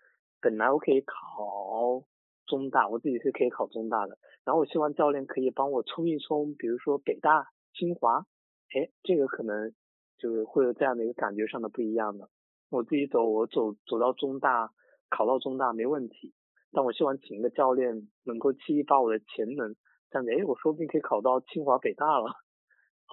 [0.41, 2.05] 本来我可以考。
[2.47, 8.27] 中大，我自己是可以考中大的，然后我希望教练可以帮我冲一冲，比如说北大、清华，
[8.71, 9.73] 哎，这个可能
[10.19, 12.29] 就是会有这样的一个感觉上的不一样的。
[12.69, 14.71] 我自己走，我走走到中大，
[15.09, 16.35] 考到中大没问题，
[16.75, 19.73] 但我希望请一个教练能够激发我的潜能，
[20.11, 22.33] 这样子，哎，我说不定可以考到清华、北大了，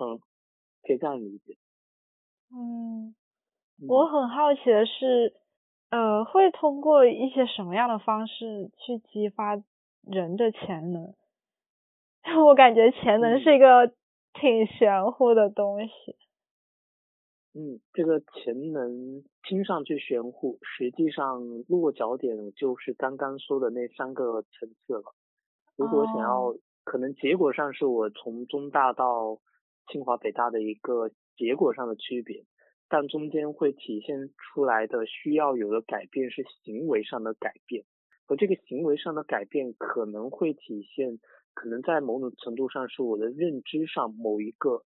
[0.02, 0.18] 嗯，
[0.82, 1.56] 可以这样理解。
[2.52, 3.14] 嗯，
[3.88, 5.38] 我很好奇的是。
[5.92, 9.62] 呃，会通过一些什么样的方式去激发
[10.00, 11.14] 人的潜能？
[12.46, 13.92] 我感觉潜能是一个
[14.32, 16.16] 挺玄乎的东西。
[17.54, 25.14] 嗯，这个潜能听上去玄乎，实际上落脚点就是刚刚说的那三个层次了。
[25.76, 29.40] 如果想要，可能结果上是我从中大到
[29.88, 32.44] 清华北大的一个结果上的区别。
[32.88, 37.84] 但中间会体现出来的需要有的改变是行为上的改变，
[38.26, 41.18] 而这个行为上的改变可能会体现，
[41.54, 44.82] 可能在某种程度上是我的认知上某一个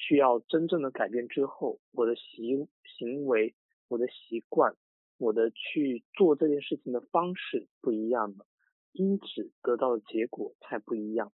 [0.00, 3.54] 需要真正的改变之后，我的行行为、
[3.88, 4.74] 我的习惯、
[5.18, 8.46] 我的去做这件事情的方式不一样了，
[8.92, 11.32] 因此得到的结果才不一样。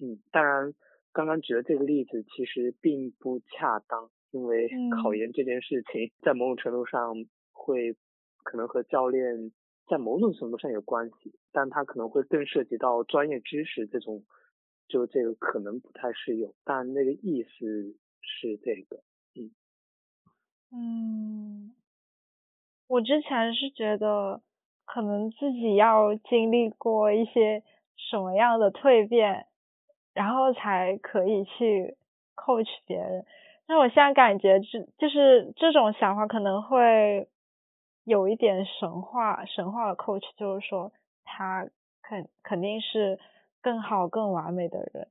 [0.00, 0.74] 嗯，当然，
[1.12, 4.10] 刚刚举的这个例子其实并不恰当。
[4.30, 4.68] 因为
[5.02, 7.14] 考研这件事情，在某种程度上
[7.50, 7.96] 会
[8.44, 9.52] 可能和教练
[9.88, 14.22] 在某种程度上有关系，但它可能会更涉及到专业知识这种，
[14.88, 19.02] 就这个可能不太适用，但那个意思是这个，
[19.34, 19.50] 嗯。
[20.70, 21.74] 嗯，
[22.88, 24.42] 我之前是觉得
[24.84, 27.62] 可能自己要经历过一些
[27.96, 29.46] 什么样的蜕变，
[30.12, 31.96] 然后才可以去
[32.36, 33.24] coach 别人。
[33.66, 37.28] 那我现在感觉，这就是这种想法可能会
[38.04, 40.92] 有一点神话，神话的 coach 就是说
[41.24, 41.68] 他
[42.02, 43.18] 肯肯定是
[43.62, 45.08] 更好、更完美的人。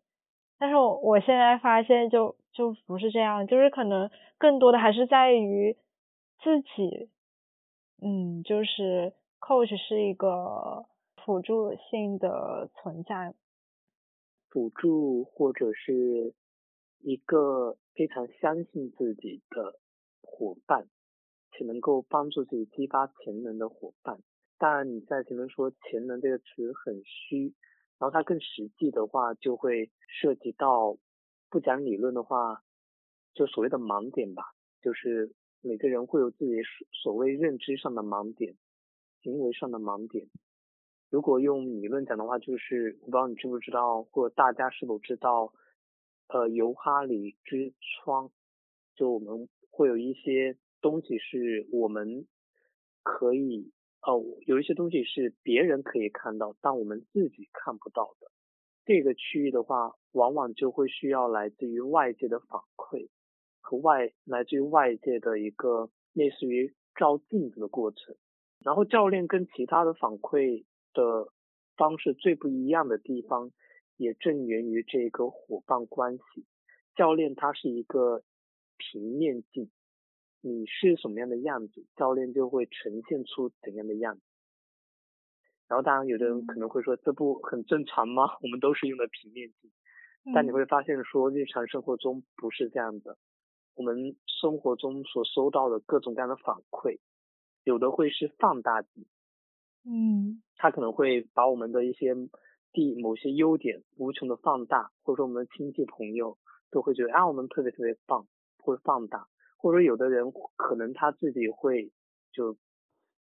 [0.57, 5.77] 但是我我现在发现就就不是这样，就是可能更多的还是在于
[6.43, 7.10] 自己，
[8.01, 13.33] 嗯，就是 coach 是一个辅助性的存在，
[14.49, 16.33] 辅助或者是。
[16.99, 19.79] 一个非常相信自己的
[20.23, 20.88] 伙伴，
[21.51, 24.17] 且能够帮助自己激发潜能的伙伴。
[24.57, 27.53] 当然，你在前面说潜能这个词很虚，
[27.99, 30.97] 然后它更实际的话，就会涉及到
[31.49, 32.63] 不讲理论的话，
[33.33, 34.43] 就所谓的盲点吧。
[34.81, 38.55] 就是每个人会有自己所所谓认知上的盲点，
[39.21, 40.27] 行为上的盲点。
[41.10, 45.53] 如果用理论讲的话，就是我不知道你知不知道，或者大家是否知道。
[46.29, 48.29] 呃，尤哈里之窗，
[48.97, 52.27] 就我们会有一些东西是我们
[53.01, 53.71] 可以，
[54.07, 58.31] 哦，有一些东西是别人可以看到，但我们自己看不到的。
[58.85, 63.09] 这个区域的话，往往就会需要来自于外界的反馈
[63.59, 68.15] 和外来自于外界的一个类似于照镜子的过程。
[68.63, 71.27] 然后教练跟其他的反馈的
[71.75, 73.51] 方式最不一样的地方。
[73.97, 76.45] 也正源于这个伙伴关系，
[76.95, 78.21] 教练他是一个
[78.77, 79.71] 平面镜，
[80.47, 84.21] 你是什么样的样子，教练就会呈现出怎样的样子。
[85.67, 88.37] 然后当然有的人可能会说，这不很正常吗？
[88.41, 89.69] 我们都是用的平面镜，
[90.33, 93.17] 但你会发现说日常生活中不是这样的，
[93.75, 97.00] 我们生活中所收到的各种各样的反馈，
[97.63, 99.06] 有的会是放大镜，
[99.83, 102.15] 嗯，他可能会把我们的一些。
[102.73, 106.37] 地某些优点无穷的放大，或者说我们的亲戚朋友
[106.69, 108.27] 都会觉得啊我们特别特别棒，
[108.60, 109.25] 会放大，
[109.58, 111.91] 或者有的人可能他自己会
[112.31, 112.53] 就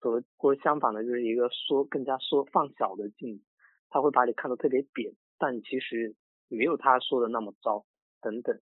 [0.00, 3.40] 走，或者相反的就是一个缩更加缩放小的镜，
[3.88, 6.14] 他会把你看得特别扁，但其实
[6.48, 7.86] 没有他说的那么糟
[8.20, 8.60] 等等，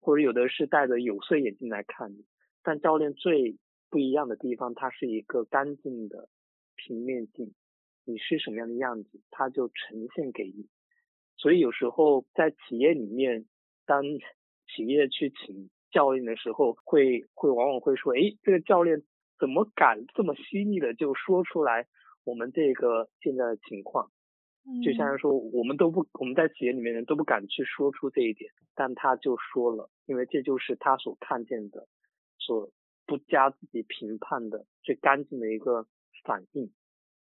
[0.00, 2.24] 或者有的是戴着有色眼镜来看你，
[2.62, 3.56] 但教练最
[3.90, 6.28] 不一样的地方，他是一个干净的
[6.76, 7.54] 平面镜，
[8.04, 10.68] 你是什么样的样子，它就呈现给你。
[11.38, 13.46] 所以有时候在企业里面，
[13.86, 14.02] 当
[14.68, 19.02] 企业去请教练的时候，会会往往会说，哎，这个教练
[19.38, 21.86] 怎么敢这么犀利的就说出来
[22.24, 24.10] 我们这个现在的情况？
[24.84, 31.86] 就像说我们都不我们在企业里面人都不敢去说出这一点，但他就说了，因为这就是他所看见的，
[32.38, 32.68] 所
[33.06, 35.86] 不加自己评判的最干净的一个
[36.24, 36.72] 反应，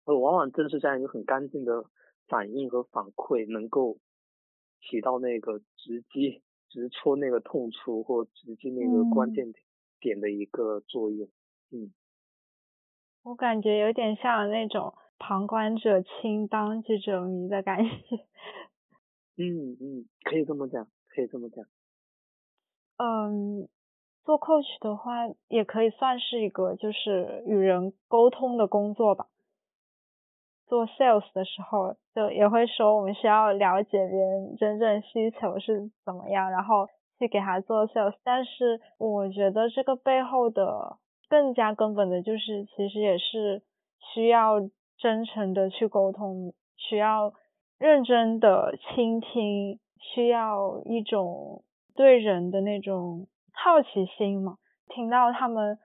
[0.06, 1.84] 而往往正是这样一个很干净的
[2.26, 3.98] 反应和反馈，能够
[4.80, 9.52] 起到那个直击、直戳那个痛处或直击那个关键
[10.00, 11.28] 点的一个作用。
[11.70, 11.92] 嗯，
[13.22, 14.94] 我感觉有点像那种。
[15.18, 17.88] 旁观者清，当局者迷的感觉。
[19.38, 21.64] 嗯嗯，可以这么讲，可以这么讲。
[22.98, 23.66] 嗯，
[24.24, 29.26] 做 coach 的话，也可以算是一个就是与人沟通的工作吧。
[30.66, 36.86] 做 sales 的时候，就也会说我们需要了解别人真正需求是怎么样，然后
[37.18, 38.14] 去给他做 sales。
[38.24, 40.96] 但是我觉得这个背后的
[41.28, 43.62] 更加根本的就是，其实也是
[44.14, 44.68] 需要。
[44.98, 47.34] 真诚的去沟通，需要
[47.78, 51.64] 认真的倾听，需要一种
[51.94, 54.56] 对人的那种好奇心嘛，
[54.88, 55.78] 听到他们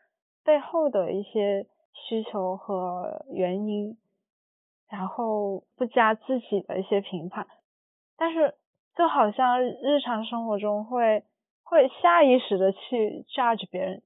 [0.45, 3.97] 背后的一些需求和原因，
[4.91, 7.47] 然后不加自己的一些评判。
[8.17, 8.53] 但是
[8.95, 11.23] 就好像日常生活中会
[11.63, 14.03] 会下意识的去 judge 别人，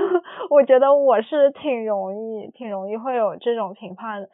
[0.50, 4.28] 我觉得我是挺容易挺容易会有这种评判的。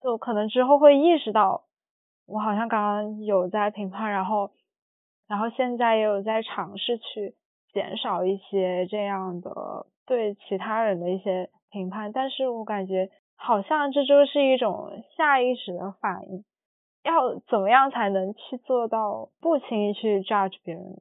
[0.00, 1.64] 就可能之后会意识到，
[2.26, 4.50] 我好像刚刚有在评判，然后，
[5.28, 7.34] 然后现在也有在尝试去
[7.74, 13.10] 减少一些这样的对其他人的一些评判，但是我感觉
[13.42, 16.44] 好像这就是一种下意识的反应，
[17.02, 21.00] 要怎么样才能去做到不轻易去 judge 别人？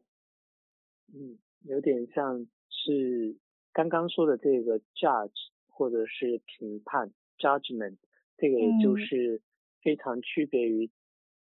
[1.14, 3.38] 嗯，有点像是
[3.74, 7.98] 刚刚说的这个 judge 或者是评判 judgment。
[8.38, 9.42] 这个也就是
[9.82, 10.90] 非常区别于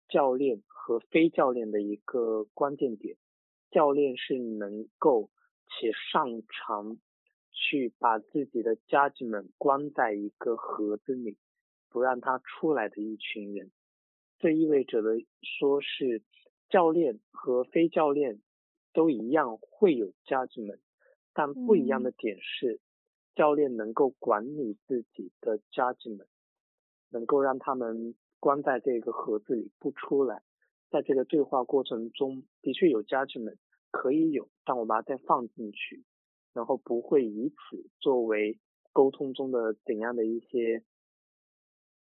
[0.08, 3.18] 教练和非教练的一个关键点。
[3.72, 5.32] 教练是能够
[5.68, 6.98] 且擅长
[7.54, 11.38] 去把自己的家境们关在一个盒子里，
[11.90, 13.72] 不让他出来的一群人。
[14.40, 16.22] 这意味着的说是
[16.70, 18.42] 教练和非教练
[18.92, 20.80] 都一样会有家境们，
[21.34, 22.82] 但不一样的点是
[23.36, 26.28] 教练能够管理自己的家境们。
[27.10, 30.42] 能够让他们关在这个盒子里不出来，
[30.90, 33.56] 在这个对话过程中的确有家具们
[33.92, 36.04] 可以有，但我把它再放进去，
[36.54, 38.60] 然后不会以此作为
[38.92, 40.84] 沟通中的怎样的一些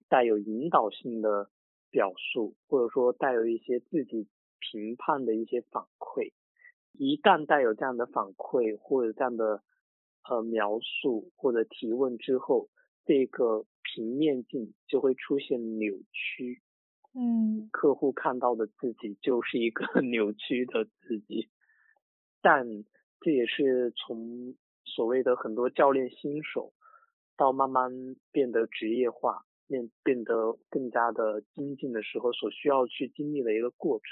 [0.07, 1.49] 带有引导性的
[1.89, 4.27] 表述，或者说带有一些自己
[4.59, 6.31] 评判的一些反馈。
[6.93, 9.63] 一旦带有这样的反馈或者这样的
[10.29, 12.69] 呃描述或者提问之后，
[13.05, 13.65] 这个。
[13.85, 16.63] 平面镜就会出现扭曲，
[17.13, 21.49] 嗯，客户看到的自己就是一个 扭曲的自己，
[22.41, 22.65] 但
[23.23, 24.53] 这也是从
[24.85, 26.71] 所谓的很多教练新手
[27.35, 27.89] 到慢慢
[28.31, 34.05] 变得职业化，变变得更加的精进的时候所需要去经历的一个过程，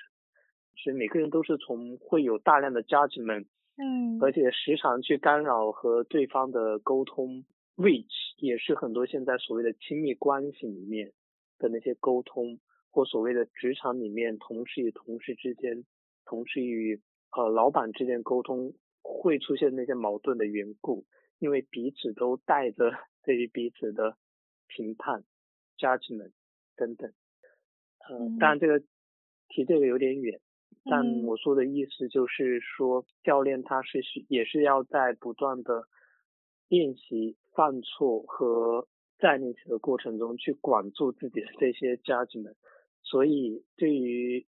[0.83, 3.45] 所以每个人都是从会有大量的 judgment，
[3.77, 7.45] 嗯，而且时常去干扰和对方的沟通。
[7.77, 11.13] which 也是很多现在所谓的亲密关系里面
[11.57, 12.59] 的那些沟通，
[12.91, 15.83] 或所谓的职场里面同事与同事之间、
[16.25, 17.01] 同事与
[17.31, 21.05] 呃老板之间沟通会出现那些矛盾的缘故，
[21.39, 22.91] 因为彼此都带着
[23.23, 24.17] 对于彼此的
[24.67, 25.23] 评判、
[25.77, 26.31] judgment
[26.75, 27.11] 等等。
[28.09, 28.79] 呃，当然这个
[29.49, 30.39] 提这个有点远，
[30.85, 35.87] 但我说的意思就是说，教练他是是也是要在不断的。
[36.71, 38.87] 练习犯错和
[39.19, 42.55] 再练习的过程中去管住自己的这些 judgment，
[43.03, 44.47] 所以对于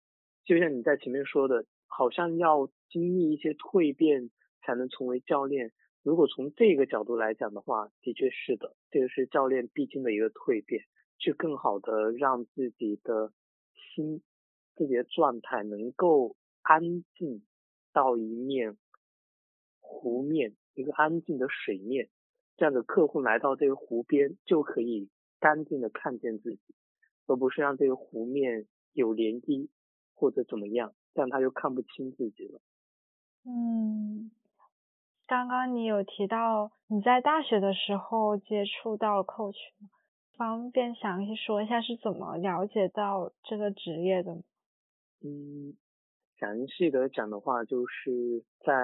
[0.44, 4.30] 就像你在前面说的，好像要经历一些蜕变
[4.68, 5.72] 才能成为教练。
[6.02, 10.84] 如果从这个角度来讲的话，的确是的，这个是教练必经的一个蜕变，
[11.16, 13.32] 去更好的让自己的
[13.74, 14.20] 心、
[14.76, 17.42] 自己的状态能够安静
[17.94, 18.76] 到一面
[19.80, 20.54] 湖面。
[20.74, 22.10] 一个安静的水面，
[22.58, 25.08] 这样的客户来到这个湖边就可以
[25.40, 26.74] 干净的看见自己，
[27.26, 29.68] 而不是让这个湖面有涟漪
[30.14, 32.60] 或者怎么样，这样他就看不清自己了。
[33.44, 34.30] 嗯，
[35.28, 39.58] 刚刚你有提到你在大学的时候接触到 coach，
[40.38, 44.40] 方便详细说一下是怎么了解到这个职业的吗？
[45.22, 45.76] 嗯，
[46.38, 48.74] 详细的讲的话，就是在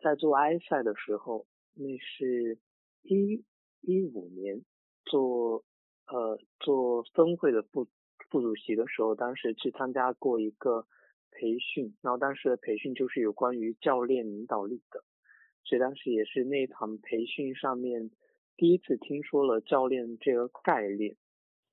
[0.00, 2.58] 在做埃塞的时候，那是
[3.02, 3.44] 一
[3.80, 4.64] 一五年
[5.04, 5.62] 做
[6.08, 7.86] 呃做分会的副
[8.28, 10.84] 副主席的时候，当时去参加过一个
[11.30, 15.04] 培训，然后当时的培训就是有关于教练领导力的，
[15.68, 18.10] 所以当时也是那场培训上面
[18.56, 21.14] 第一次听说了教练这个概念，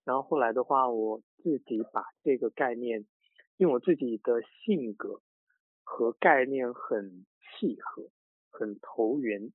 [0.04, 3.06] 然后后来的话，我自己把这个概念，
[3.56, 5.22] 因为我自己的性格
[5.86, 8.10] 和概念很契合，
[8.50, 9.54] 很投缘，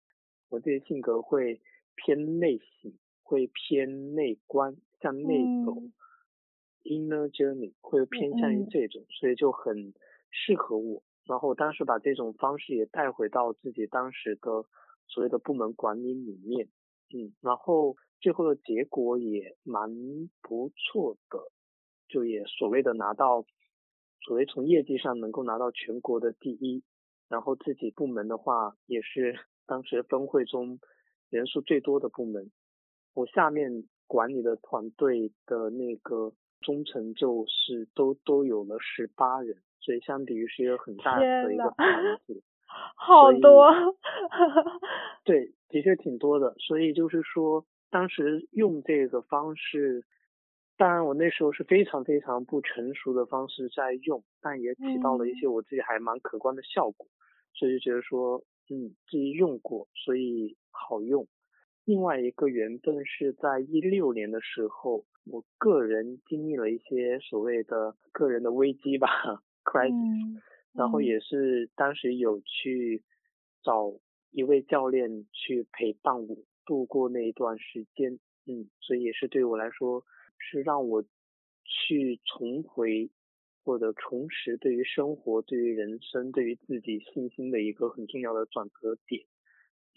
[0.49, 1.61] 我自己性格会
[1.95, 5.37] 偏内省，会偏内观，向内
[5.67, 5.77] 走。
[6.83, 9.93] inner journey 会偏向于这种，所以就很
[10.31, 11.03] 适合我。
[11.31, 14.65] 然后当时把这种方式也带回到自己当时的
[15.07, 16.67] 所谓的部门管理里面，
[17.15, 19.89] 嗯，然后最后的结果也蛮
[20.43, 21.39] 不错的，
[22.09, 23.45] 就也所谓的拿到，
[24.27, 26.83] 所谓从业绩上能够拿到全国的第一，
[27.29, 30.81] 然后自己部门的话也是当时分会中
[31.29, 32.51] 人数最多的部门，
[33.15, 36.35] 我下面管理的团队的那个。
[36.63, 42.43] 中层就是都都有了十八人，所以相比于是一个很大的一个团子，
[42.97, 43.71] 好多，
[45.25, 46.55] 对，的确挺多的。
[46.59, 50.05] 所以就是说，当时用这个方式，
[50.77, 57.07] 当然我那时候是非常非常不成熟的方式在用，但也起到了一些我自己还蛮可观的效果，
[57.55, 61.27] 所以就觉得说，嗯，自己用过，所以好用。
[61.85, 65.05] 另外一个缘分是在一六年的时候。
[65.31, 69.07] 我个人经历了一些所谓的个人的危机吧
[69.65, 70.41] ，crisis，
[70.73, 73.03] 然后也是当时有去
[73.63, 73.93] 找
[74.31, 80.05] 一位教练去陪伴我度过那一段时间，嗯，所以也是对我来说
[80.39, 81.05] 是让我
[81.65, 83.11] 去重回
[83.65, 89.25] 或者重拾对于生活、对于人生、对于自己信心的一个很重要的转折点，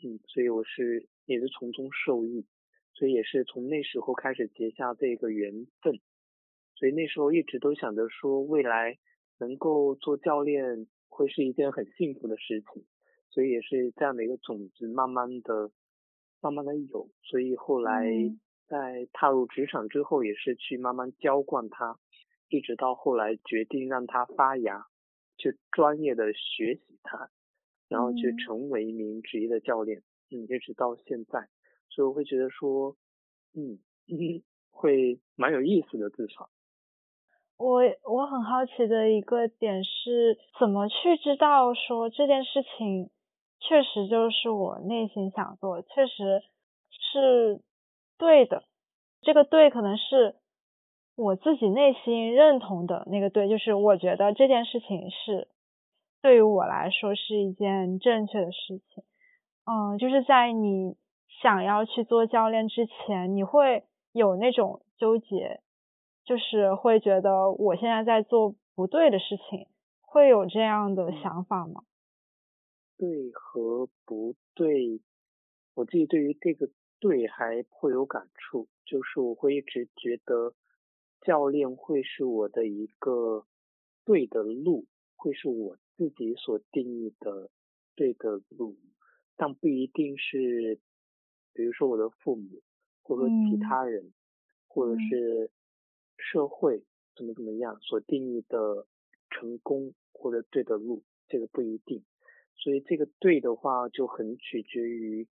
[0.04, 2.46] 嗯，所以我是也是从中受益。
[2.96, 6.00] 所以也是从那时候开始结下这个缘分，
[6.76, 9.00] 所以那时候一直都想着说未来
[9.40, 12.84] 能够做教练会是一件很幸福的事情，
[13.30, 15.72] 所以也是这样的一个种子慢慢的、
[16.42, 18.06] 慢慢的有，所以后来
[18.68, 22.00] 在踏入职场之后也是去慢慢浇灌它，
[22.50, 24.88] 一直到后来决定让它发芽，
[25.38, 27.30] 去专业的学习它，
[27.90, 31.50] 然后去成为一名职业的教练，嗯，一直到现在。
[31.90, 32.96] 所以我会觉得说，
[33.54, 33.78] 嗯，
[34.72, 36.50] 会蛮有意思的，至少。
[37.58, 43.10] 我我很好奇的一个点是，怎么去知道说这件事情
[43.60, 46.42] 确实就是我内心想做，确实
[46.90, 47.62] 是
[48.18, 48.64] 对的。
[49.22, 50.36] 这个对可能是
[51.16, 55.48] 我自己内心认同的那个对，就是我觉得这件事情是
[56.22, 59.04] 对于我来说是一件正确的事情。
[59.66, 60.96] 嗯，就是在你。
[61.42, 63.84] 想要去做教练之前，你会
[64.14, 65.60] 有那种纠结，
[66.26, 69.68] 就是会觉得我现在在做不对的事情，
[70.02, 71.84] 会有这样的想法吗？
[72.98, 75.02] 对和不对，
[75.74, 76.70] 我自己对于这个
[77.00, 80.54] 对还颇有感触，就是我会一直觉得
[81.22, 83.46] 教练会是我的一个
[84.06, 87.50] 对的路，会是我自己所定义的
[87.96, 88.78] 对的路，
[89.36, 90.80] 但不一定是。
[91.56, 92.64] 比如说我的父母，
[93.04, 94.12] 或者其他人，
[94.68, 95.52] 或者是
[96.32, 96.84] 社会
[97.16, 98.88] 怎么怎么样所定义的
[99.30, 102.04] 成功或者对的路，这个不一定。
[102.56, 105.28] 所以这个对的话就很取决于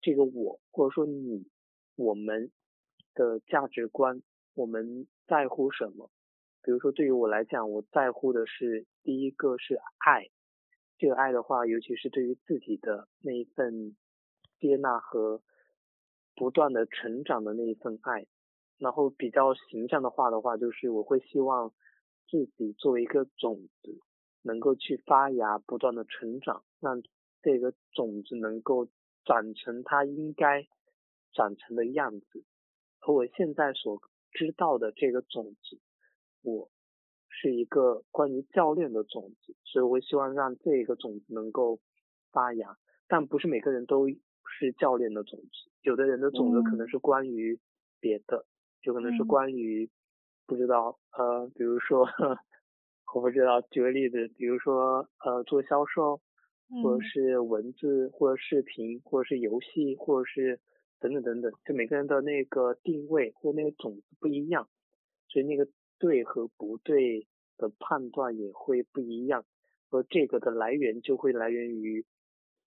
[0.00, 1.46] 这个我或者说你
[1.96, 2.50] 我们
[3.14, 4.22] 的价值观，
[4.54, 6.10] 我们在乎什么。
[6.62, 10.30] 比如说对于我来讲，我在乎的是第一个是爱，
[10.98, 13.96] 这个爱的话，尤其是对于自己的那一份
[14.58, 15.42] 接纳和。
[16.34, 18.26] 不断的成长的那一份爱，
[18.82, 21.72] 然后比较形象的话的话，就是我会希望
[22.28, 24.00] 自己作为一个种子，
[24.42, 27.00] 能够去发芽，不断的成长，让
[27.42, 28.88] 这个种子能够
[29.24, 30.66] 长成它应该
[31.32, 32.44] 长成的样子。
[32.98, 34.02] 和我现在所
[34.32, 35.80] 知道的这个种子，
[36.42, 36.68] 我
[37.28, 41.78] 是一个关于教练的种子，所以我希望让这个种子能够
[42.32, 42.76] 发芽，
[43.06, 44.08] 但不是每个人都。
[44.58, 47.58] 是教练的种子，有的人的种子可能是关于
[48.00, 48.44] 别的，
[48.82, 49.88] 就可能是关于
[50.46, 52.06] 不知道呃，比如说
[53.14, 56.20] 我不知道，举个例子，比如说呃做销售，
[56.82, 60.58] 或者是文字或者视频或者是游戏或者是
[60.98, 64.68] 等等等等，就每个人的那个定位或那个种子不一样，
[65.28, 65.68] 所以那个
[65.98, 67.26] 对和不对
[67.58, 69.44] 的判断也会不一样，
[69.90, 72.04] 而这个的来源就会来源于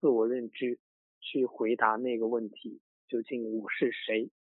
[0.01, 0.79] 自我认知，
[1.19, 4.31] 去回答那个问题，究竟我是谁，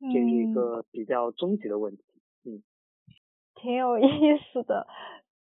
[0.00, 2.02] 这是一个比较终极的问题，
[2.44, 2.62] 嗯，
[3.54, 4.04] 挺有意
[4.52, 4.86] 思的，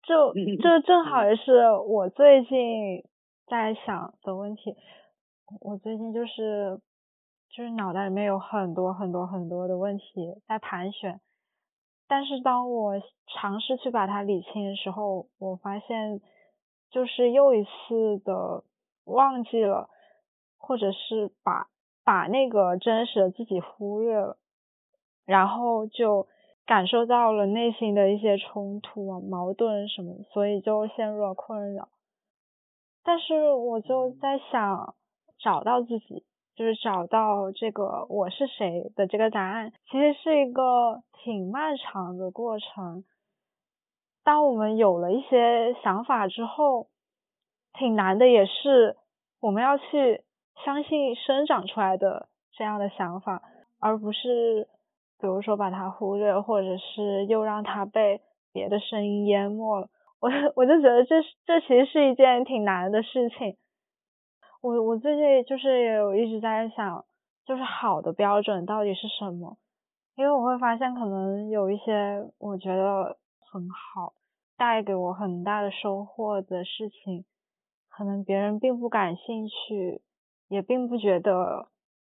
[0.02, 3.04] 就这正好也是我最近
[3.46, 4.76] 在想的问题，
[5.60, 6.80] 我最近就是
[7.50, 10.04] 就是脑袋里面有很多很多很多的问题
[10.46, 11.20] 在盘旋。
[12.08, 16.20] 但是当我尝试去把它理清的时候，我发现
[16.90, 18.64] 就是又一次的
[19.04, 19.88] 忘记了，
[20.58, 21.68] 或者是把
[22.04, 24.36] 把那个真实的自己忽略了，
[25.24, 26.26] 然后就
[26.66, 31.88] 感受到了内心的一些冲突啊、矛盾什么，所以就陷入了困扰。
[33.04, 34.94] 但是我就在想，
[35.38, 36.24] 找到自己。
[36.54, 43.04] 就是找到这个我是谁的这个答案，其实是一个挺漫长的过程。
[44.22, 46.88] 当我们有了一些想法之后，
[47.72, 48.98] 挺难的，也是
[49.40, 50.24] 我们要去
[50.64, 53.42] 相信生长出来的这样的想法，
[53.80, 54.68] 而不是
[55.20, 58.20] 比如说把它忽略，或者是又让它被
[58.52, 59.88] 别的声音淹没了。
[60.20, 63.56] 我我就觉得这这其实是一件挺难的事情。
[64.60, 67.04] 我我最近就是也有一直在想，
[67.44, 69.56] 就是好的标准到底是什么？
[70.14, 73.16] 因为我会发现，可能有一些我觉得
[73.50, 74.12] 很好，
[74.56, 77.24] 带给我很大的收获的事情，
[77.88, 80.02] 可能别人并不感兴趣，
[80.52, 81.68] 也并不觉得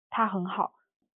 [0.09, 0.71] 它很好。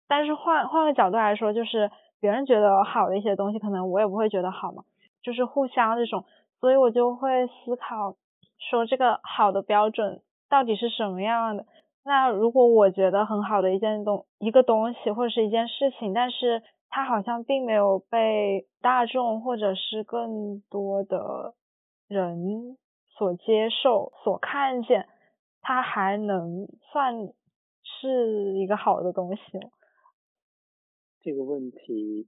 [0.07, 1.89] 但是换换个角度来说，就是
[2.19, 4.83] 别人觉得好的一些东西，可能我也不会觉得好嘛，
[5.23, 6.25] 就是互相这种，
[6.59, 8.15] 所以我就会思考
[8.69, 10.21] 说这个好的标准。
[10.49, 11.65] 到底是什么样的？
[12.03, 21.55] 那如果我觉得很好的一件东一个东西或者是一件事情，但是它好像并没有被大众或者是更多的
[22.07, 22.77] 人
[23.09, 25.07] 所接受、所看见，
[25.67, 27.33] 它还能算
[27.81, 29.71] 是一个好的东西吗？
[31.21, 32.27] 这个问题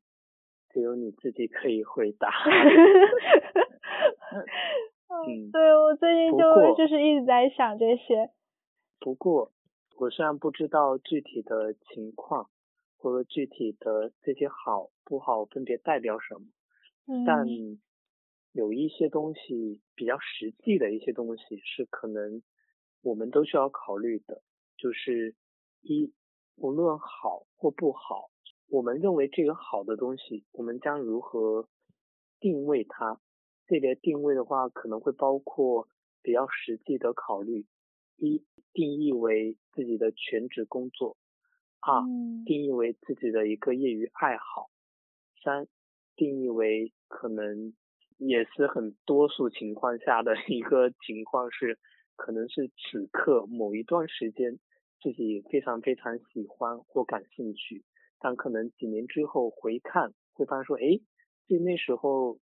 [0.72, 2.32] 只有你自己可以回答。
[5.08, 8.32] 嗯，对我最近就就是一直在想这些。
[9.00, 9.52] 不过，
[9.98, 12.50] 我虽然不知道具体的情况，
[12.98, 16.48] 或者具体的这些好不好分别代表什么，
[17.06, 17.46] 嗯但
[18.52, 22.42] 有一些东西比较实际的一些东西是可能
[23.02, 24.42] 我们都需要考虑的，
[24.78, 25.36] 就是
[25.82, 26.14] 一
[26.56, 28.30] 无论好或不好，
[28.70, 31.68] 我们认为这个好的东西，我们将如何
[32.40, 33.20] 定位它？
[33.68, 35.88] 这边定位的话，可能会包括
[36.22, 37.66] 比较实际的考虑：
[38.16, 38.44] 一、
[38.74, 41.18] 定义为自己的全职工作；
[41.82, 42.02] 二、
[42.46, 44.70] 定义为自己的一个业余爱好；
[45.44, 45.68] 三、
[46.16, 47.74] 定义为可能
[48.18, 51.78] 也是很多数情况下的一个情况是，
[52.18, 54.60] 可能是此刻某一段时间
[55.02, 57.86] 自己非常非常喜欢或感兴趣，
[58.20, 61.00] 但可能几年之后回看，会发现说，哎，
[61.48, 62.40] 就那时候。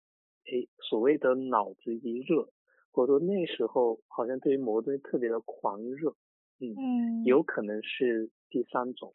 [0.45, 2.51] 诶，所谓的脑子一热，
[2.91, 6.17] 或者说那时候好像对于某个东西特别的狂热，
[6.59, 9.15] 嗯，有可能是第三种，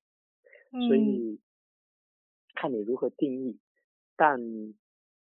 [0.88, 1.42] 所以
[2.56, 3.60] 看你如何定义。
[4.16, 4.40] 但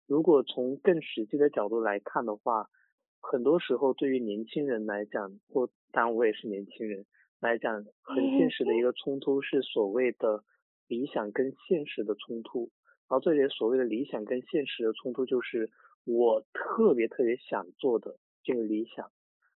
[0.07, 2.69] 如果从更实际的角度来看的话，
[3.31, 7.07] 很多时候对于年轻人来讲，或当然我也是年轻人
[7.41, 10.45] 来讲，很现实的一个冲突是所谓的
[10.87, 12.71] 理想跟现实的冲突。
[13.09, 15.71] 然后这里所谓的理想跟现实的冲突就是。
[16.07, 19.11] 我特别特别想做的这个理想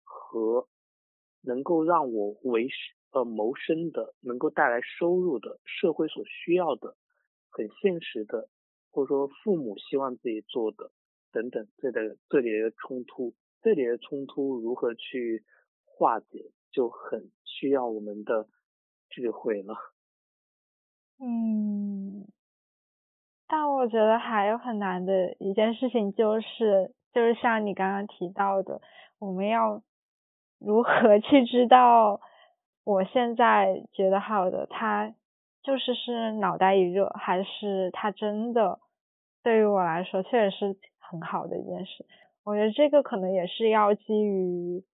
[0.03, 0.67] 和
[1.41, 2.69] 能够让我为
[3.13, 6.95] 呃谋生的，能够带来收入的社会所需要的
[7.49, 8.47] 很现实的，
[8.91, 10.91] 或者说父母希望自己做的
[11.31, 13.33] 等等，这的这里的冲突，
[13.65, 15.43] 这里的冲突如何去
[15.85, 18.47] 化解，就很需要我们的
[19.09, 19.73] 智慧了。
[21.19, 22.27] 嗯。
[23.47, 28.81] 但我觉得还有很难的一件事情，就是就是像你刚刚提到的，
[29.17, 29.81] 我们要
[30.59, 32.21] 如何去知道
[32.83, 35.15] 我现在觉得好的，他
[35.63, 38.79] 就是是脑袋一热，还是他真的
[39.41, 42.05] 对于我来说确实是很好的一件事？
[42.45, 44.85] 我觉得这个可能也是要基于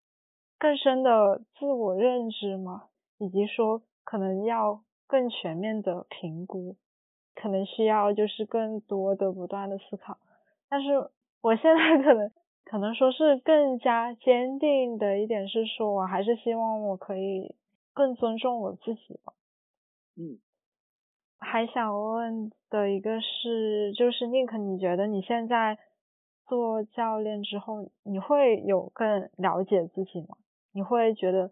[0.57, 2.85] 更深的自我认知嘛，
[3.19, 6.75] 以及说可能要更全面的评估。
[7.33, 10.17] 可能需要就是更多的不断的思考，
[10.69, 11.09] 但是
[11.41, 12.29] 我现在可能
[12.65, 17.55] 可能说是更加坚定的一点是说，我还是希望我可以
[17.93, 19.33] 更尊重我自己吧。
[20.17, 20.39] 嗯，
[21.39, 25.79] 还想问的一个是，就是 Nick，你觉得你现在
[26.51, 30.35] 做教练之后，你会有更了解自己吗？
[30.73, 31.49] 你会觉得，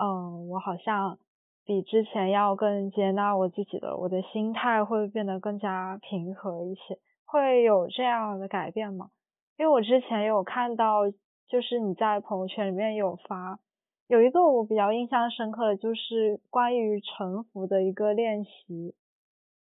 [0.00, 1.18] 嗯，我好像
[1.64, 9.10] 比之前要更接纳我自己了，我的心态会变得更加平和一些，会有这样的改变吗？
[9.58, 11.10] 因为我之前有看到，
[11.48, 13.58] 就是你在朋友圈里面有发，
[14.06, 18.94] 有一个我比较印象深刻的就是关于沉浮的一个练习。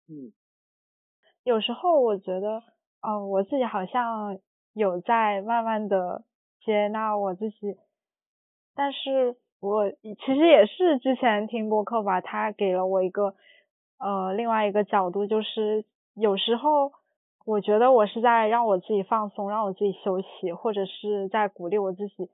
[0.09, 0.34] 嗯，
[1.45, 2.63] 有时候我觉得，
[3.01, 4.38] 哦，我自己好像
[4.78, 6.23] 有在慢慢的
[6.63, 7.78] 接纳我自己，
[8.75, 13.34] 但是我其实也是之前听播客吧，他给了我一个
[13.97, 16.91] 呃另外一个角度，就是有时候
[17.43, 22.30] 我觉得我是在让我自己放松，让我自己休息，或者是在鼓励我自己，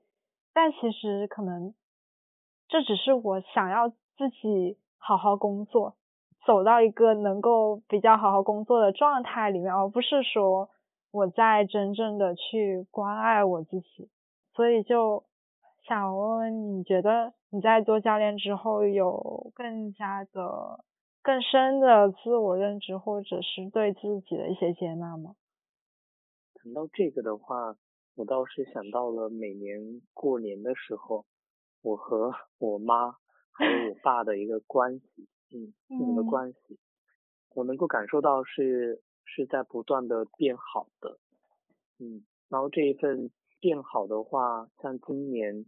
[0.52, 1.72] 但其实可能
[2.68, 5.96] 这只是我想要自己好好工作。
[6.44, 10.68] 走到一个能够比较好好工作的状态里面，而不是说
[11.14, 14.10] 我在真正的去关爱我自己，
[14.52, 15.22] 所以就
[15.86, 20.84] 想问问，你觉得你在做教练之后有更加的
[21.22, 25.36] 更深的自我认知，或者是对自己的一些接纳吗？
[26.56, 27.76] 谈到这个的话，
[28.16, 31.26] 我倒是想到了每年过年的时候，
[31.80, 33.12] 我和我妈
[33.52, 35.28] 还有我 爸的一个关系。
[35.52, 36.76] 嗯，父母的关系，
[37.54, 41.18] 我能够感受到是是在不断的变好的，
[41.98, 45.66] 嗯，然后这一份变好的话，像今年，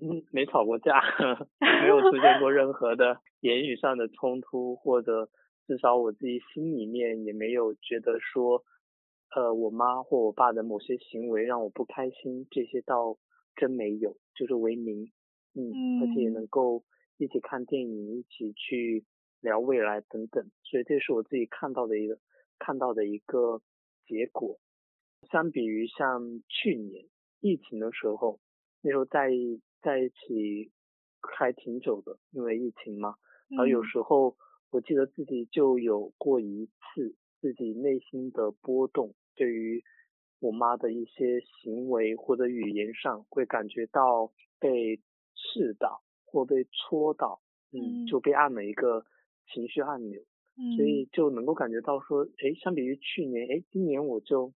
[0.00, 1.00] 嗯，没吵过架，
[1.82, 5.28] 没有出现过 任何的言语上的冲突，或者
[5.66, 8.64] 至少我自己心里面也没有觉得说，
[9.34, 13.16] 呃，我妈或我爸的某些行为让我不开心，这些倒
[13.56, 15.10] 真没有，就是为民，
[15.54, 16.84] 嗯，而且也能够。
[17.22, 19.04] 一起看电影，一起去
[19.42, 22.18] 聊未来等等，所以这是我自己看到的一个
[22.60, 23.60] 看到的一个
[24.06, 24.60] 结果。
[25.32, 27.06] 相比于像去年
[27.40, 28.38] 疫情的时候，
[28.82, 29.30] 那时候在
[29.82, 30.70] 在一起
[31.20, 33.16] 还挺久的，因为疫情嘛。
[33.48, 34.36] 然后有时候
[34.70, 39.82] 我记得自己就有过一次自己内心的波动，对于
[40.38, 44.30] 我妈的一些行为或者语言上，会感觉到
[44.60, 45.00] 被
[45.34, 46.04] 刺到。
[46.32, 47.42] 或被戳到，
[47.72, 49.04] 嗯，就被按了一个
[49.48, 50.22] 情绪按钮，
[50.56, 54.52] 嗯，所以就能够感觉到说，哎，相比于去年，哎，今年我就，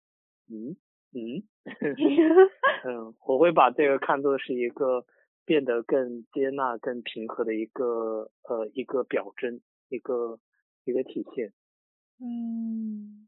[0.50, 0.76] 嗯
[1.14, 1.44] 嗯，
[2.86, 5.06] 嗯，我会把这个看作是一个
[5.46, 10.40] 变得更接纳、更平和的一个呃一个表征，一个
[10.86, 11.54] 一个体现。
[12.20, 13.28] 嗯，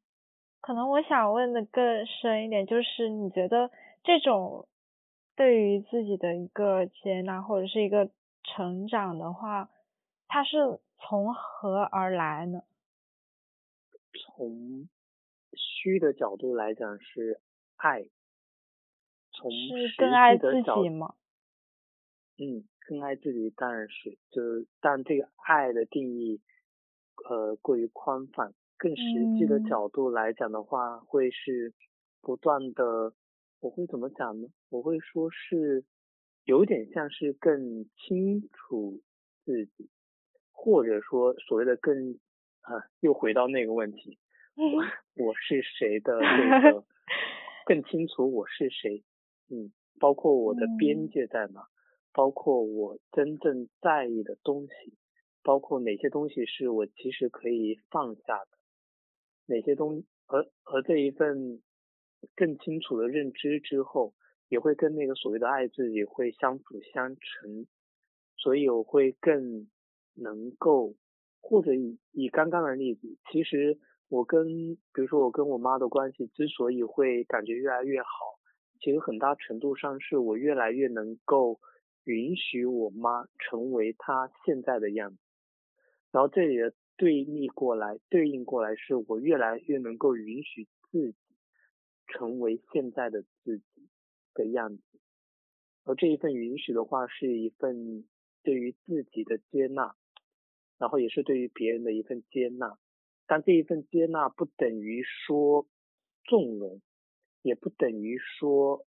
[0.61, 3.69] 可能我想问的更深一点，就是你觉得
[4.03, 4.67] 这种
[5.35, 8.09] 对于自己的一个接纳，或者是一个。
[8.45, 9.69] 成长的话，
[10.27, 10.57] 它是
[11.05, 12.61] 从何而来呢？
[14.13, 14.87] 从
[15.53, 17.41] 虚的角度来讲是
[17.75, 18.09] 爱，
[19.31, 21.15] 从是更爱自己吗？
[22.37, 26.41] 嗯，更爱自己当然是，就是但这个爱的定义
[27.29, 31.73] 呃过于宽泛，更实际的角度来讲的话，会是
[32.21, 33.13] 不断的，
[33.59, 34.47] 我会怎么讲呢？
[34.69, 35.85] 我会说是。
[36.45, 39.01] 有点像是更清楚
[39.45, 39.89] 自己，
[40.63, 42.13] 或者说所谓的更
[42.61, 44.17] 啊，又回到那个问题，
[45.17, 46.85] 我是谁的这个
[47.67, 49.03] 更清楚我是谁，
[49.49, 51.67] 嗯，包括我的边界在哪，
[52.13, 54.93] 包括我真正在意的东西，
[55.43, 58.57] 包括哪些东西是我其实可以放下的，
[59.47, 61.61] 哪些东而而这一份
[62.37, 64.13] 更清楚的认知之后。
[64.49, 67.65] 也会跟那个所谓的爱自己会相辅相成，
[68.37, 69.67] 所以我会更
[70.15, 70.95] 能够，
[71.41, 73.77] 或者以以刚刚的例子，其实
[74.09, 78.07] 我跟比如说我跟我妈的关系之所以会感觉越来越好，
[78.79, 81.59] 其实很大程度上是我越来越能够
[82.03, 85.17] 允许我妈成为她现在的样子，
[86.11, 91.17] 然后这里的对立过来对应过来是我越来越能够允许自己
[92.07, 93.63] 成为现在的自己。
[94.35, 94.81] 的样子，
[95.83, 98.03] 而这一份允许的话，是一份
[98.41, 99.95] 对于自己的接纳，
[100.83, 102.77] 然后也是对于别人的一份接纳。
[103.25, 105.65] 但这一份接纳不等于说
[106.25, 106.81] 纵容，
[107.41, 108.85] 也不等于说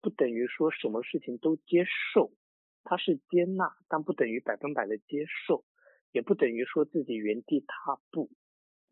[0.00, 2.32] 不等于说什么事情都接受，
[2.84, 5.62] 它是接纳，但不等于百分百的接受，
[6.10, 8.30] 也不等于说自己原地踏步。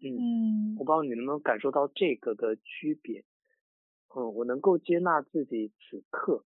[0.02, 3.24] 嗯，我不知道你能不能感受到这个的区别。
[4.14, 6.44] 嗯，我能够接纳自己此刻，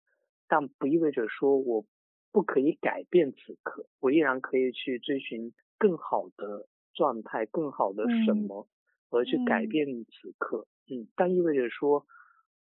[0.49, 1.87] 但不意味着说我
[2.33, 8.69] 不可以改变此刻，我依然可以去追寻更好的状态、更好的什么，
[9.11, 10.67] 而去改变此刻。
[10.91, 12.07] 嗯，但意味着说，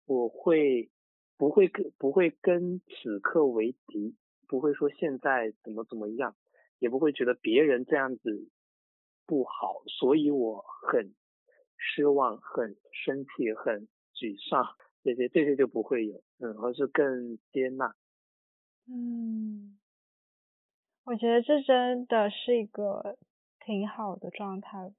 [0.07, 0.91] 我会
[1.37, 4.17] 不会跟不会跟此刻为敌，
[4.49, 6.35] 不会说现在怎么怎么样，
[6.79, 8.49] 也不会觉得别人这样子
[9.27, 11.15] 不好，所以我很
[11.77, 17.95] 失望、很生气、很沮丧，这些这些就不会有，嗯，而是更接纳。
[18.87, 19.79] 嗯，
[21.07, 23.17] 我觉得这真的是一个
[23.61, 24.91] 挺好的状态。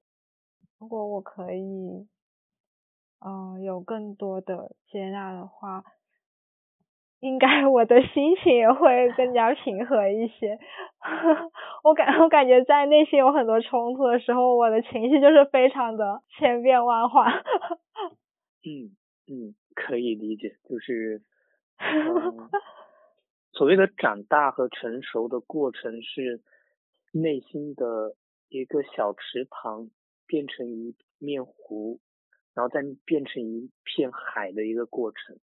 [0.78, 2.06] 如果我可以，
[3.20, 5.82] 嗯，有更多的接纳的话，
[7.18, 10.58] 应该我的心情也会更加平和一些。
[11.82, 17.28] 我感我感觉在内心有很多冲突的时候，我的情绪就是非常的千变万化。
[18.62, 18.94] 嗯
[19.26, 21.22] 嗯，可以理解，就是。
[23.56, 26.42] 所谓的长大和成熟的过程是
[27.10, 28.14] 内心的
[28.50, 29.90] 一个小池塘
[30.26, 31.98] 变成一面湖，
[32.52, 35.38] 然后再变成一片海的一个过程。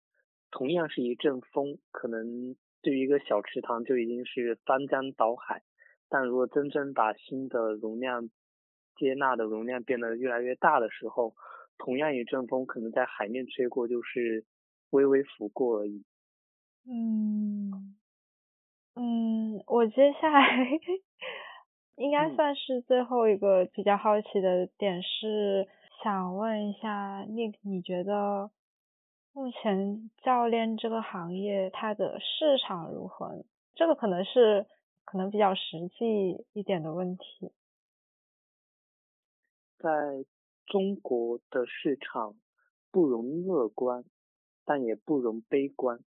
[0.51, 5.63] 同样是一阵风，可能对于一个小池塘就已经是翻江倒海，
[6.09, 8.29] 但如果真正把心的容量
[8.97, 11.33] 接纳的容量变得越来越大的时候，
[11.77, 14.43] 同样一阵风可能在海面吹过就是
[14.89, 16.03] 微微拂过而已。
[16.85, 17.95] 嗯。
[18.95, 20.67] 嗯，我接下来
[21.95, 25.67] 应该算是最后一个比较好奇的点是，
[26.03, 28.51] 想问一下 Nick，你觉得
[29.33, 33.45] 目前教练这个行业它的市场如何？
[33.75, 34.65] 这个可能是
[35.05, 37.51] 可能比较实际一点的问题。
[39.79, 39.89] 在
[40.65, 42.35] 中国的市场
[42.91, 44.03] 不容乐观，
[44.65, 45.99] 但也不容悲观。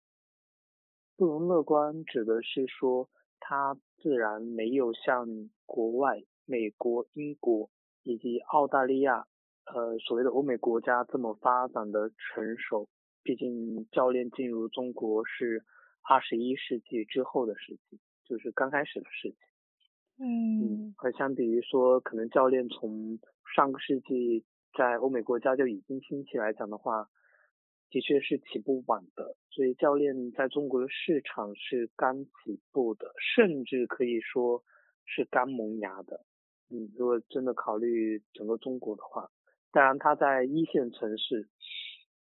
[1.17, 3.09] 不容乐观，指的是说
[3.39, 7.71] 它自然没有像国外美国、英国
[8.03, 9.27] 以及澳大利亚，
[9.67, 12.89] 呃所谓的欧美国家这么发展的成熟。
[13.23, 15.65] 毕竟教练进入中国是
[16.03, 19.39] 二十一世纪之后的事情，就是刚开始的事情。
[20.19, 20.95] 嗯。
[20.99, 23.19] 而相比于说，可能教练从
[23.55, 24.45] 上个世纪
[24.77, 27.09] 在欧美国家就已经兴起来讲的话。
[27.95, 34.65] 的确是起步晚的，所以教练在中国的市场是刚起步的，甚至可以说
[35.07, 36.25] 是刚萌芽的。
[36.71, 39.31] 嗯，如果真的考虑整个中国的话，
[39.71, 41.49] 当然他在一线城市，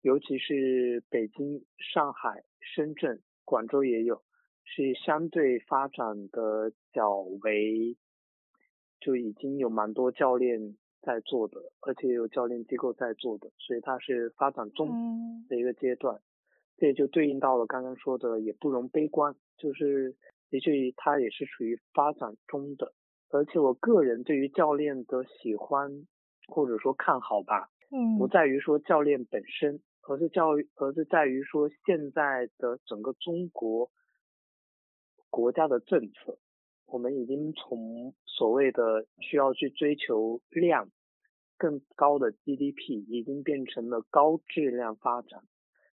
[0.01, 4.21] 尤其是北京、上海、深圳、广州也有，
[4.65, 7.95] 是相对发展的较为，
[8.99, 10.75] 就已经有蛮多教练。
[11.05, 16.19] 在做的，而且有教练机构在做的，所以它是发展中的一个阶段，
[16.77, 20.15] 这也就对应到了刚刚说的，也不容悲观，就是
[20.49, 22.91] 的确它也是属于发展中的，
[23.29, 26.07] 而且我个人对于教练的喜欢
[26.47, 33.91] 或者说看好吧，嗯，不在于说教练本身，而是教育，而是在于说现在的整个中国
[35.29, 36.39] 国家的政策。
[36.87, 40.87] 我们已经从所谓的需要去追求量
[41.57, 45.41] 更高的 GDP，已经变成了高质量发展。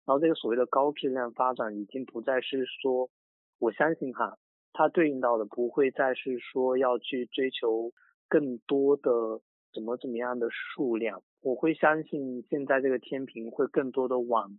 [0.06, 3.10] 然后这个所谓的高质量发展，已经不再是说，
[3.58, 4.38] 我相信哈，
[4.72, 7.92] 它对应到的不会再是说要去追求
[8.28, 9.40] 更多的
[9.72, 11.22] 怎么怎么样的数量。
[11.42, 14.58] 我会相信现在这个天平会更多的往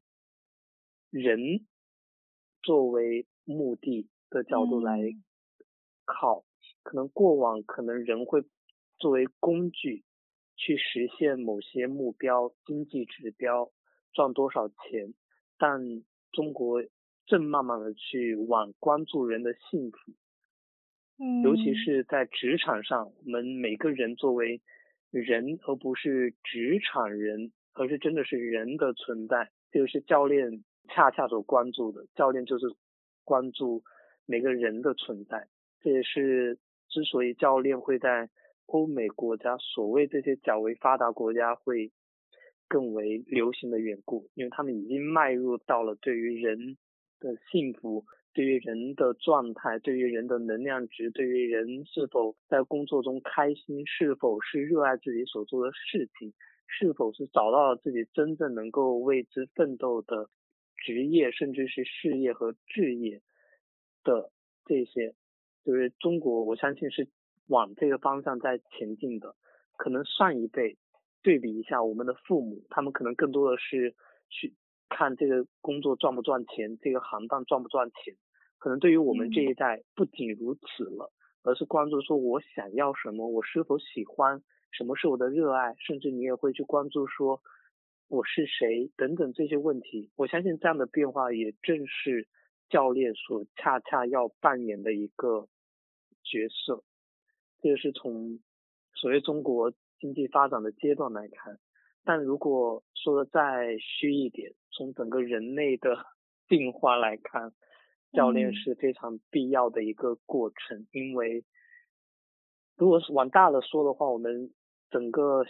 [1.10, 1.66] 人
[2.64, 4.99] 作为目的的角度来。
[6.06, 6.43] 靠，
[6.84, 8.43] 可能过往可能人会
[8.97, 10.04] 作为工具
[10.62, 13.72] 去实现某些目标、经济指标，
[14.14, 15.12] 赚多少钱，
[15.57, 15.82] 但
[16.32, 16.84] 中国
[17.26, 19.97] 正慢慢的去往关注人的幸福，
[21.18, 24.62] 嗯，尤其是在职场上，我们每个人作为
[25.09, 32.68] 人，而不是职场人，而是真的是人的存在，就是教练恰恰所关注的，教练就是
[33.24, 33.82] 关注
[34.28, 35.47] 每个人的存在。
[35.82, 38.30] 这也是之所以教练会在
[38.68, 41.91] 欧美国家，所谓这些较为发达国家会
[42.68, 46.78] 更为流行的缘故，因为他们已经迈入到了对于人
[47.20, 56.34] 的幸福、对于人的状态、对于人的能量值、对于人是否在工作中开心、是否是热爱自己所做的事情、
[56.66, 60.30] 是否是找到了自己真正能够为之奋斗的
[60.78, 63.22] 职业，甚至是事业和置业
[64.03, 64.32] 的
[64.66, 65.14] 这些。
[65.64, 67.07] 就是中国，我相信是
[67.52, 69.36] 往这个方向在前进的。
[69.78, 70.78] 可能上一辈
[71.22, 73.95] 对比一下我们的父母，他们可能更多的是
[74.30, 74.54] 去
[74.89, 78.16] 看这个工作赚不赚钱，这个行当赚不赚钱。
[78.60, 81.12] 可能对于我们这一代不仅如此了，
[81.43, 87.41] 而是关注说我想要什么，我是否喜欢，什么是我的热爱，甚至你也会去关注说
[88.08, 90.12] 我是谁等等这些问题。
[90.16, 92.28] 我相信这样的变化也正是
[92.70, 95.47] 教练所恰恰要扮演的一个
[96.24, 96.84] 角色。
[97.62, 98.39] 这个是从
[98.95, 101.59] 所谓中国经济发展的阶段来看，
[102.03, 106.05] 但如果说的再虚一点，从整个人类的
[106.49, 107.53] 进化来看。
[108.14, 111.45] 教练是非常必要的一个过程，因为
[112.76, 114.51] 如果是往大了说的话，我们
[114.89, 115.45] 整个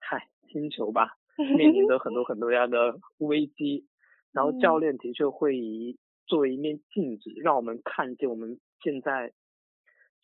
[0.00, 3.86] 嗨星球吧，面临着很多 很多样的危机，
[4.32, 9.32] 然后教练的确会以作为一面镜子，让我们看见我们现在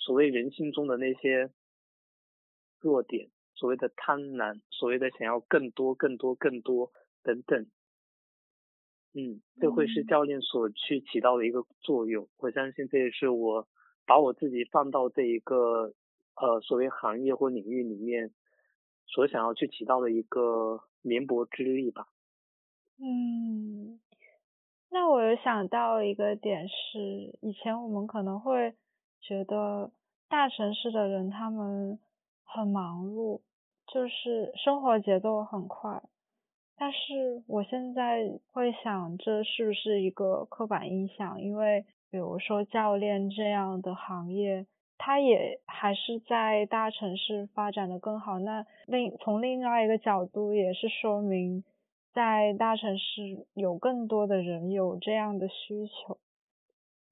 [0.04, 1.50] 所谓人性中的那些
[2.80, 6.90] 弱点，所谓的贪婪，所谓的想要更多、更多、更多
[7.22, 7.66] 等等。
[9.14, 12.28] 嗯，这会是教练所去起到的一个作用。
[12.38, 13.68] 我相信这也是我
[14.04, 15.94] 把我自己放到这一个
[16.34, 18.32] 呃所谓行业或领域里面
[19.06, 22.08] 所想要去起到的一个绵薄之力吧。
[22.98, 24.00] 嗯，
[24.90, 28.74] 那我有想到一个点是，以前我们可能会
[29.22, 29.90] 觉得
[30.28, 31.98] 大城市的人他们
[32.44, 33.40] 很忙碌，
[33.86, 36.02] 就是生活节奏很快。
[36.76, 41.40] 但是我现在会想，这是不是一个刻板印象？
[41.40, 44.66] 因为比如说教练这样的行业，
[44.98, 48.40] 它也还是在大城市发展的更好。
[48.40, 51.62] 那另从另外一个角度，也是说明
[52.12, 56.18] 在大城市有更多的人有这样的需求。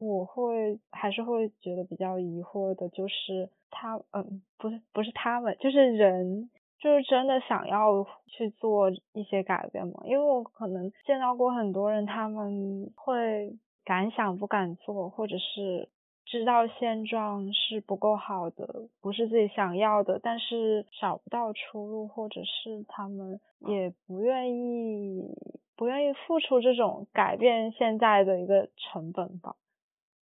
[0.00, 6.50] 我会还是会觉得比较疑惑的，就是他，嗯，不是不是他们，就是人。
[6.82, 10.00] 就是真的想要去做一些改变嘛？
[10.06, 15.90] 因为我可能见到过很多人，他们会敢想不敢做，或者是
[16.24, 25.36] 知道现状是不够好的，不是自己想要的，但是找不到出路，或者是他们也不愿意
[25.76, 29.54] 不愿意付出这种改变现在的一个成本吧。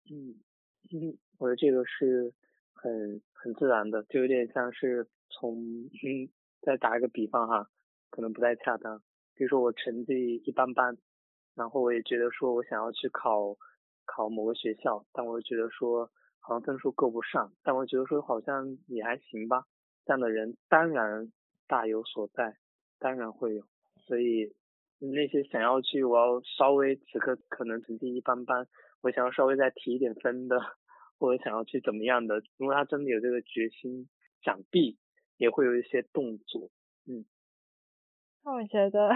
[0.10, 0.36] 嗯
[0.92, 2.34] 嗯，我觉得这个是
[2.74, 5.08] 很很自然的，就有点像是。
[5.34, 5.56] 从
[6.04, 6.28] 嗯，
[6.62, 7.66] 再打一个比方哈，
[8.10, 9.02] 可能不太恰当。
[9.34, 10.98] 比如说我成绩一般般，
[11.56, 13.56] 然后我也觉得说我想要去考
[14.06, 19.64] 考某个学校，但我又觉得说好像分数够不上，但我觉得说好像也还行吧。
[20.06, 21.32] 这样的人当然
[21.66, 22.58] 大有所在，
[23.00, 23.64] 当然会有。
[24.06, 24.54] 所以
[25.00, 28.68] 那些想要去，我要稍微此刻可能成绩一般般，
[29.02, 30.60] 我想要稍微再提一点分的，
[31.20, 34.10] 或者想要去怎么样的，如果他真的有这个决心，
[34.44, 34.98] 想必。
[35.38, 36.70] 也会有一些动作，
[37.08, 37.26] 嗯，
[38.44, 39.10] 那我觉得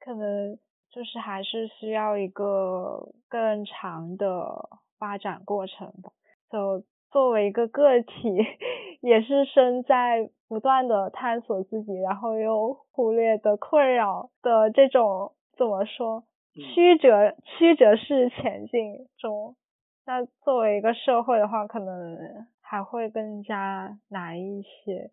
[0.00, 6.10] 可能就是还是需要一个更长的发展过程吧。
[6.50, 8.34] 就作为一个个体，
[9.02, 16.24] 也是身在不断的探索自己，然后又忽略的困扰的这种怎么说
[16.58, 19.56] 曲折曲折式前进中。
[20.04, 22.46] 那作为一个社会的话，可能。
[22.70, 25.10] 还会更加难一些。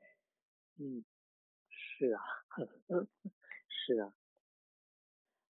[0.77, 1.05] 嗯，
[1.69, 2.21] 是啊，
[3.69, 4.11] 是啊。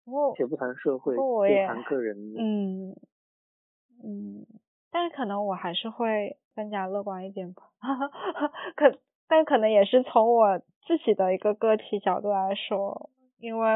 [0.05, 2.35] 不过，且不谈社会，不谈个人。
[2.37, 2.91] 嗯
[4.05, 4.47] 嗯，
[4.91, 7.63] 但是可能我还是会更加乐观一点吧。
[8.77, 13.09] 可，但可能也是从我自己的一个个体角度来说，
[13.39, 13.67] 因为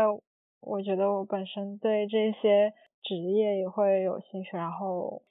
[0.60, 5.22] 我觉得我本身对这些职业也会有兴趣，然后。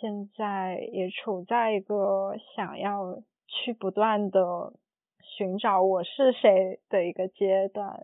[0.00, 4.72] 现在也处在一个想要去不断的
[5.20, 8.00] 寻找我是谁的一个阶段，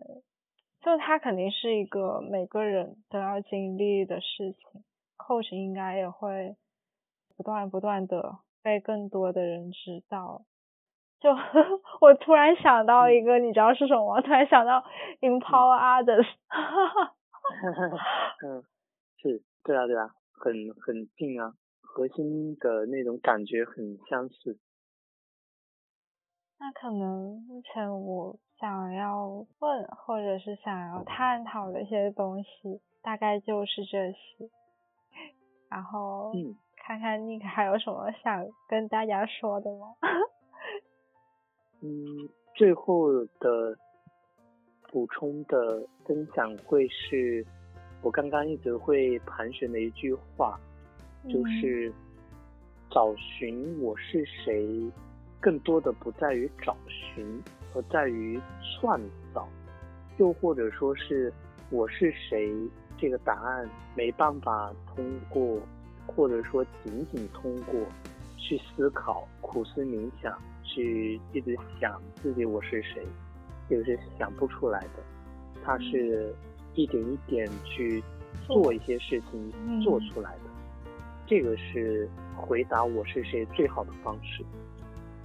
[0.81, 4.83] 就它肯定是一个每个人都要经历的事情
[5.17, 6.57] ，coach 应该也会
[7.37, 10.43] 不断不断的被更多的人知道。
[11.25, 11.31] 就
[12.01, 14.21] 我突然想到一个，你知道是什么吗？
[14.21, 14.83] 突然想到
[15.21, 16.27] empower others。
[18.45, 18.61] 嗯，
[19.17, 20.09] 是，对啊，对啊，
[20.39, 21.53] 很很近啊。
[21.81, 24.59] 核心的那种感觉很相似。
[26.59, 29.25] 那可能目前我想要
[29.59, 34.49] 问或者是想要探讨的一些东西，大概就是这些。
[35.71, 39.95] 然后，嗯，看看 Nick 还有什么想跟大家说的吗？
[41.85, 43.77] 嗯，最后的
[44.91, 47.45] 补充的分享会是
[48.01, 50.59] 我刚刚一直会盘旋的一句话。
[51.27, 51.91] 就是
[52.91, 54.91] 找寻我是谁，
[55.39, 57.41] 更多的不在于找寻，
[57.73, 58.39] 而在于
[58.79, 58.99] 创
[59.33, 59.47] 造。
[60.17, 61.33] 又或者说是
[61.71, 62.53] 我是谁
[62.95, 65.59] 这个答案没办法通过，
[66.05, 67.79] 或者说仅仅通过
[68.37, 70.39] 去思考、苦思冥想，
[70.75, 73.01] 去一直想自己我是谁，
[73.69, 75.01] 这个是想不出来的。
[75.63, 76.35] 他是
[76.73, 78.03] 一点一点去
[78.45, 80.41] 做一些事情做出来的，
[81.25, 84.43] 这个是回答我是谁最好的方式。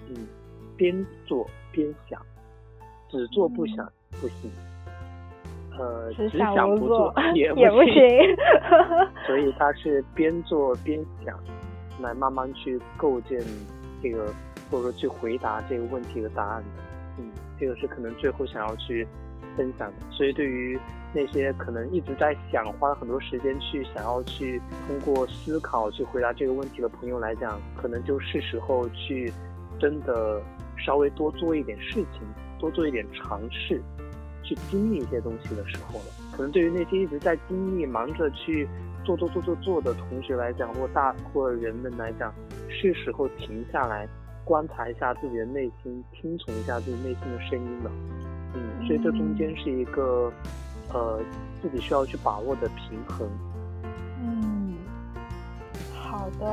[0.08, 0.28] 嗯，
[0.76, 2.24] 边做边想，
[3.10, 4.50] 只做不想不行。
[5.76, 8.36] 呃，只想不做 也不行。
[9.26, 11.38] 所以他是边做边想，
[12.00, 13.38] 来慢慢去构建
[14.02, 14.32] 这个，
[14.70, 16.82] 或者说去回答这个问题的答案的。
[17.18, 19.06] 嗯，这个是可能最后想要去
[19.56, 19.96] 分享的。
[20.10, 20.78] 所以对于
[21.12, 29.32] 那些可能一直在想，花了很多时间去想要去通过思考去回答这个问题的朋友来讲，可能就是时候去
[29.78, 30.40] 真的
[30.78, 32.22] 稍微多做一点事情，
[32.58, 33.82] 多做一点尝试。
[34.42, 38.66] 去经历一些东西的时候了，可能对于那些一直在经历、忙着去
[39.04, 42.34] 做做做做做的同学来讲，或大或人们来讲，
[42.68, 44.08] 是时候停下来
[44.50, 47.90] 观察一下自己的内心，听从一下自己内心的声音了。
[48.54, 50.32] 嗯，所以这中间是一个
[50.92, 51.20] 呃
[51.62, 53.28] 自己需要去把握的平衡。
[54.20, 54.74] 嗯，
[55.94, 56.46] 好的，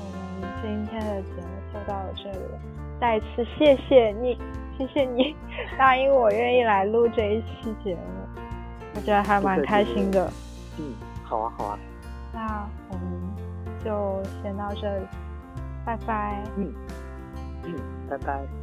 [0.00, 0.04] 我
[0.40, 2.38] 们今天的节目就到这里，
[2.98, 4.38] 再次谢谢你。
[4.78, 5.36] 谢谢你
[5.78, 8.00] 答应我愿意来录这一期节目，
[8.94, 10.32] 我觉得还蛮开心的。
[10.78, 11.78] 嗯，好啊，好啊。
[12.32, 13.04] 那我们
[13.84, 15.06] 就先到这里，
[15.84, 16.42] 拜拜。
[16.56, 16.72] 嗯
[17.64, 17.74] 嗯，
[18.08, 18.61] 拜拜。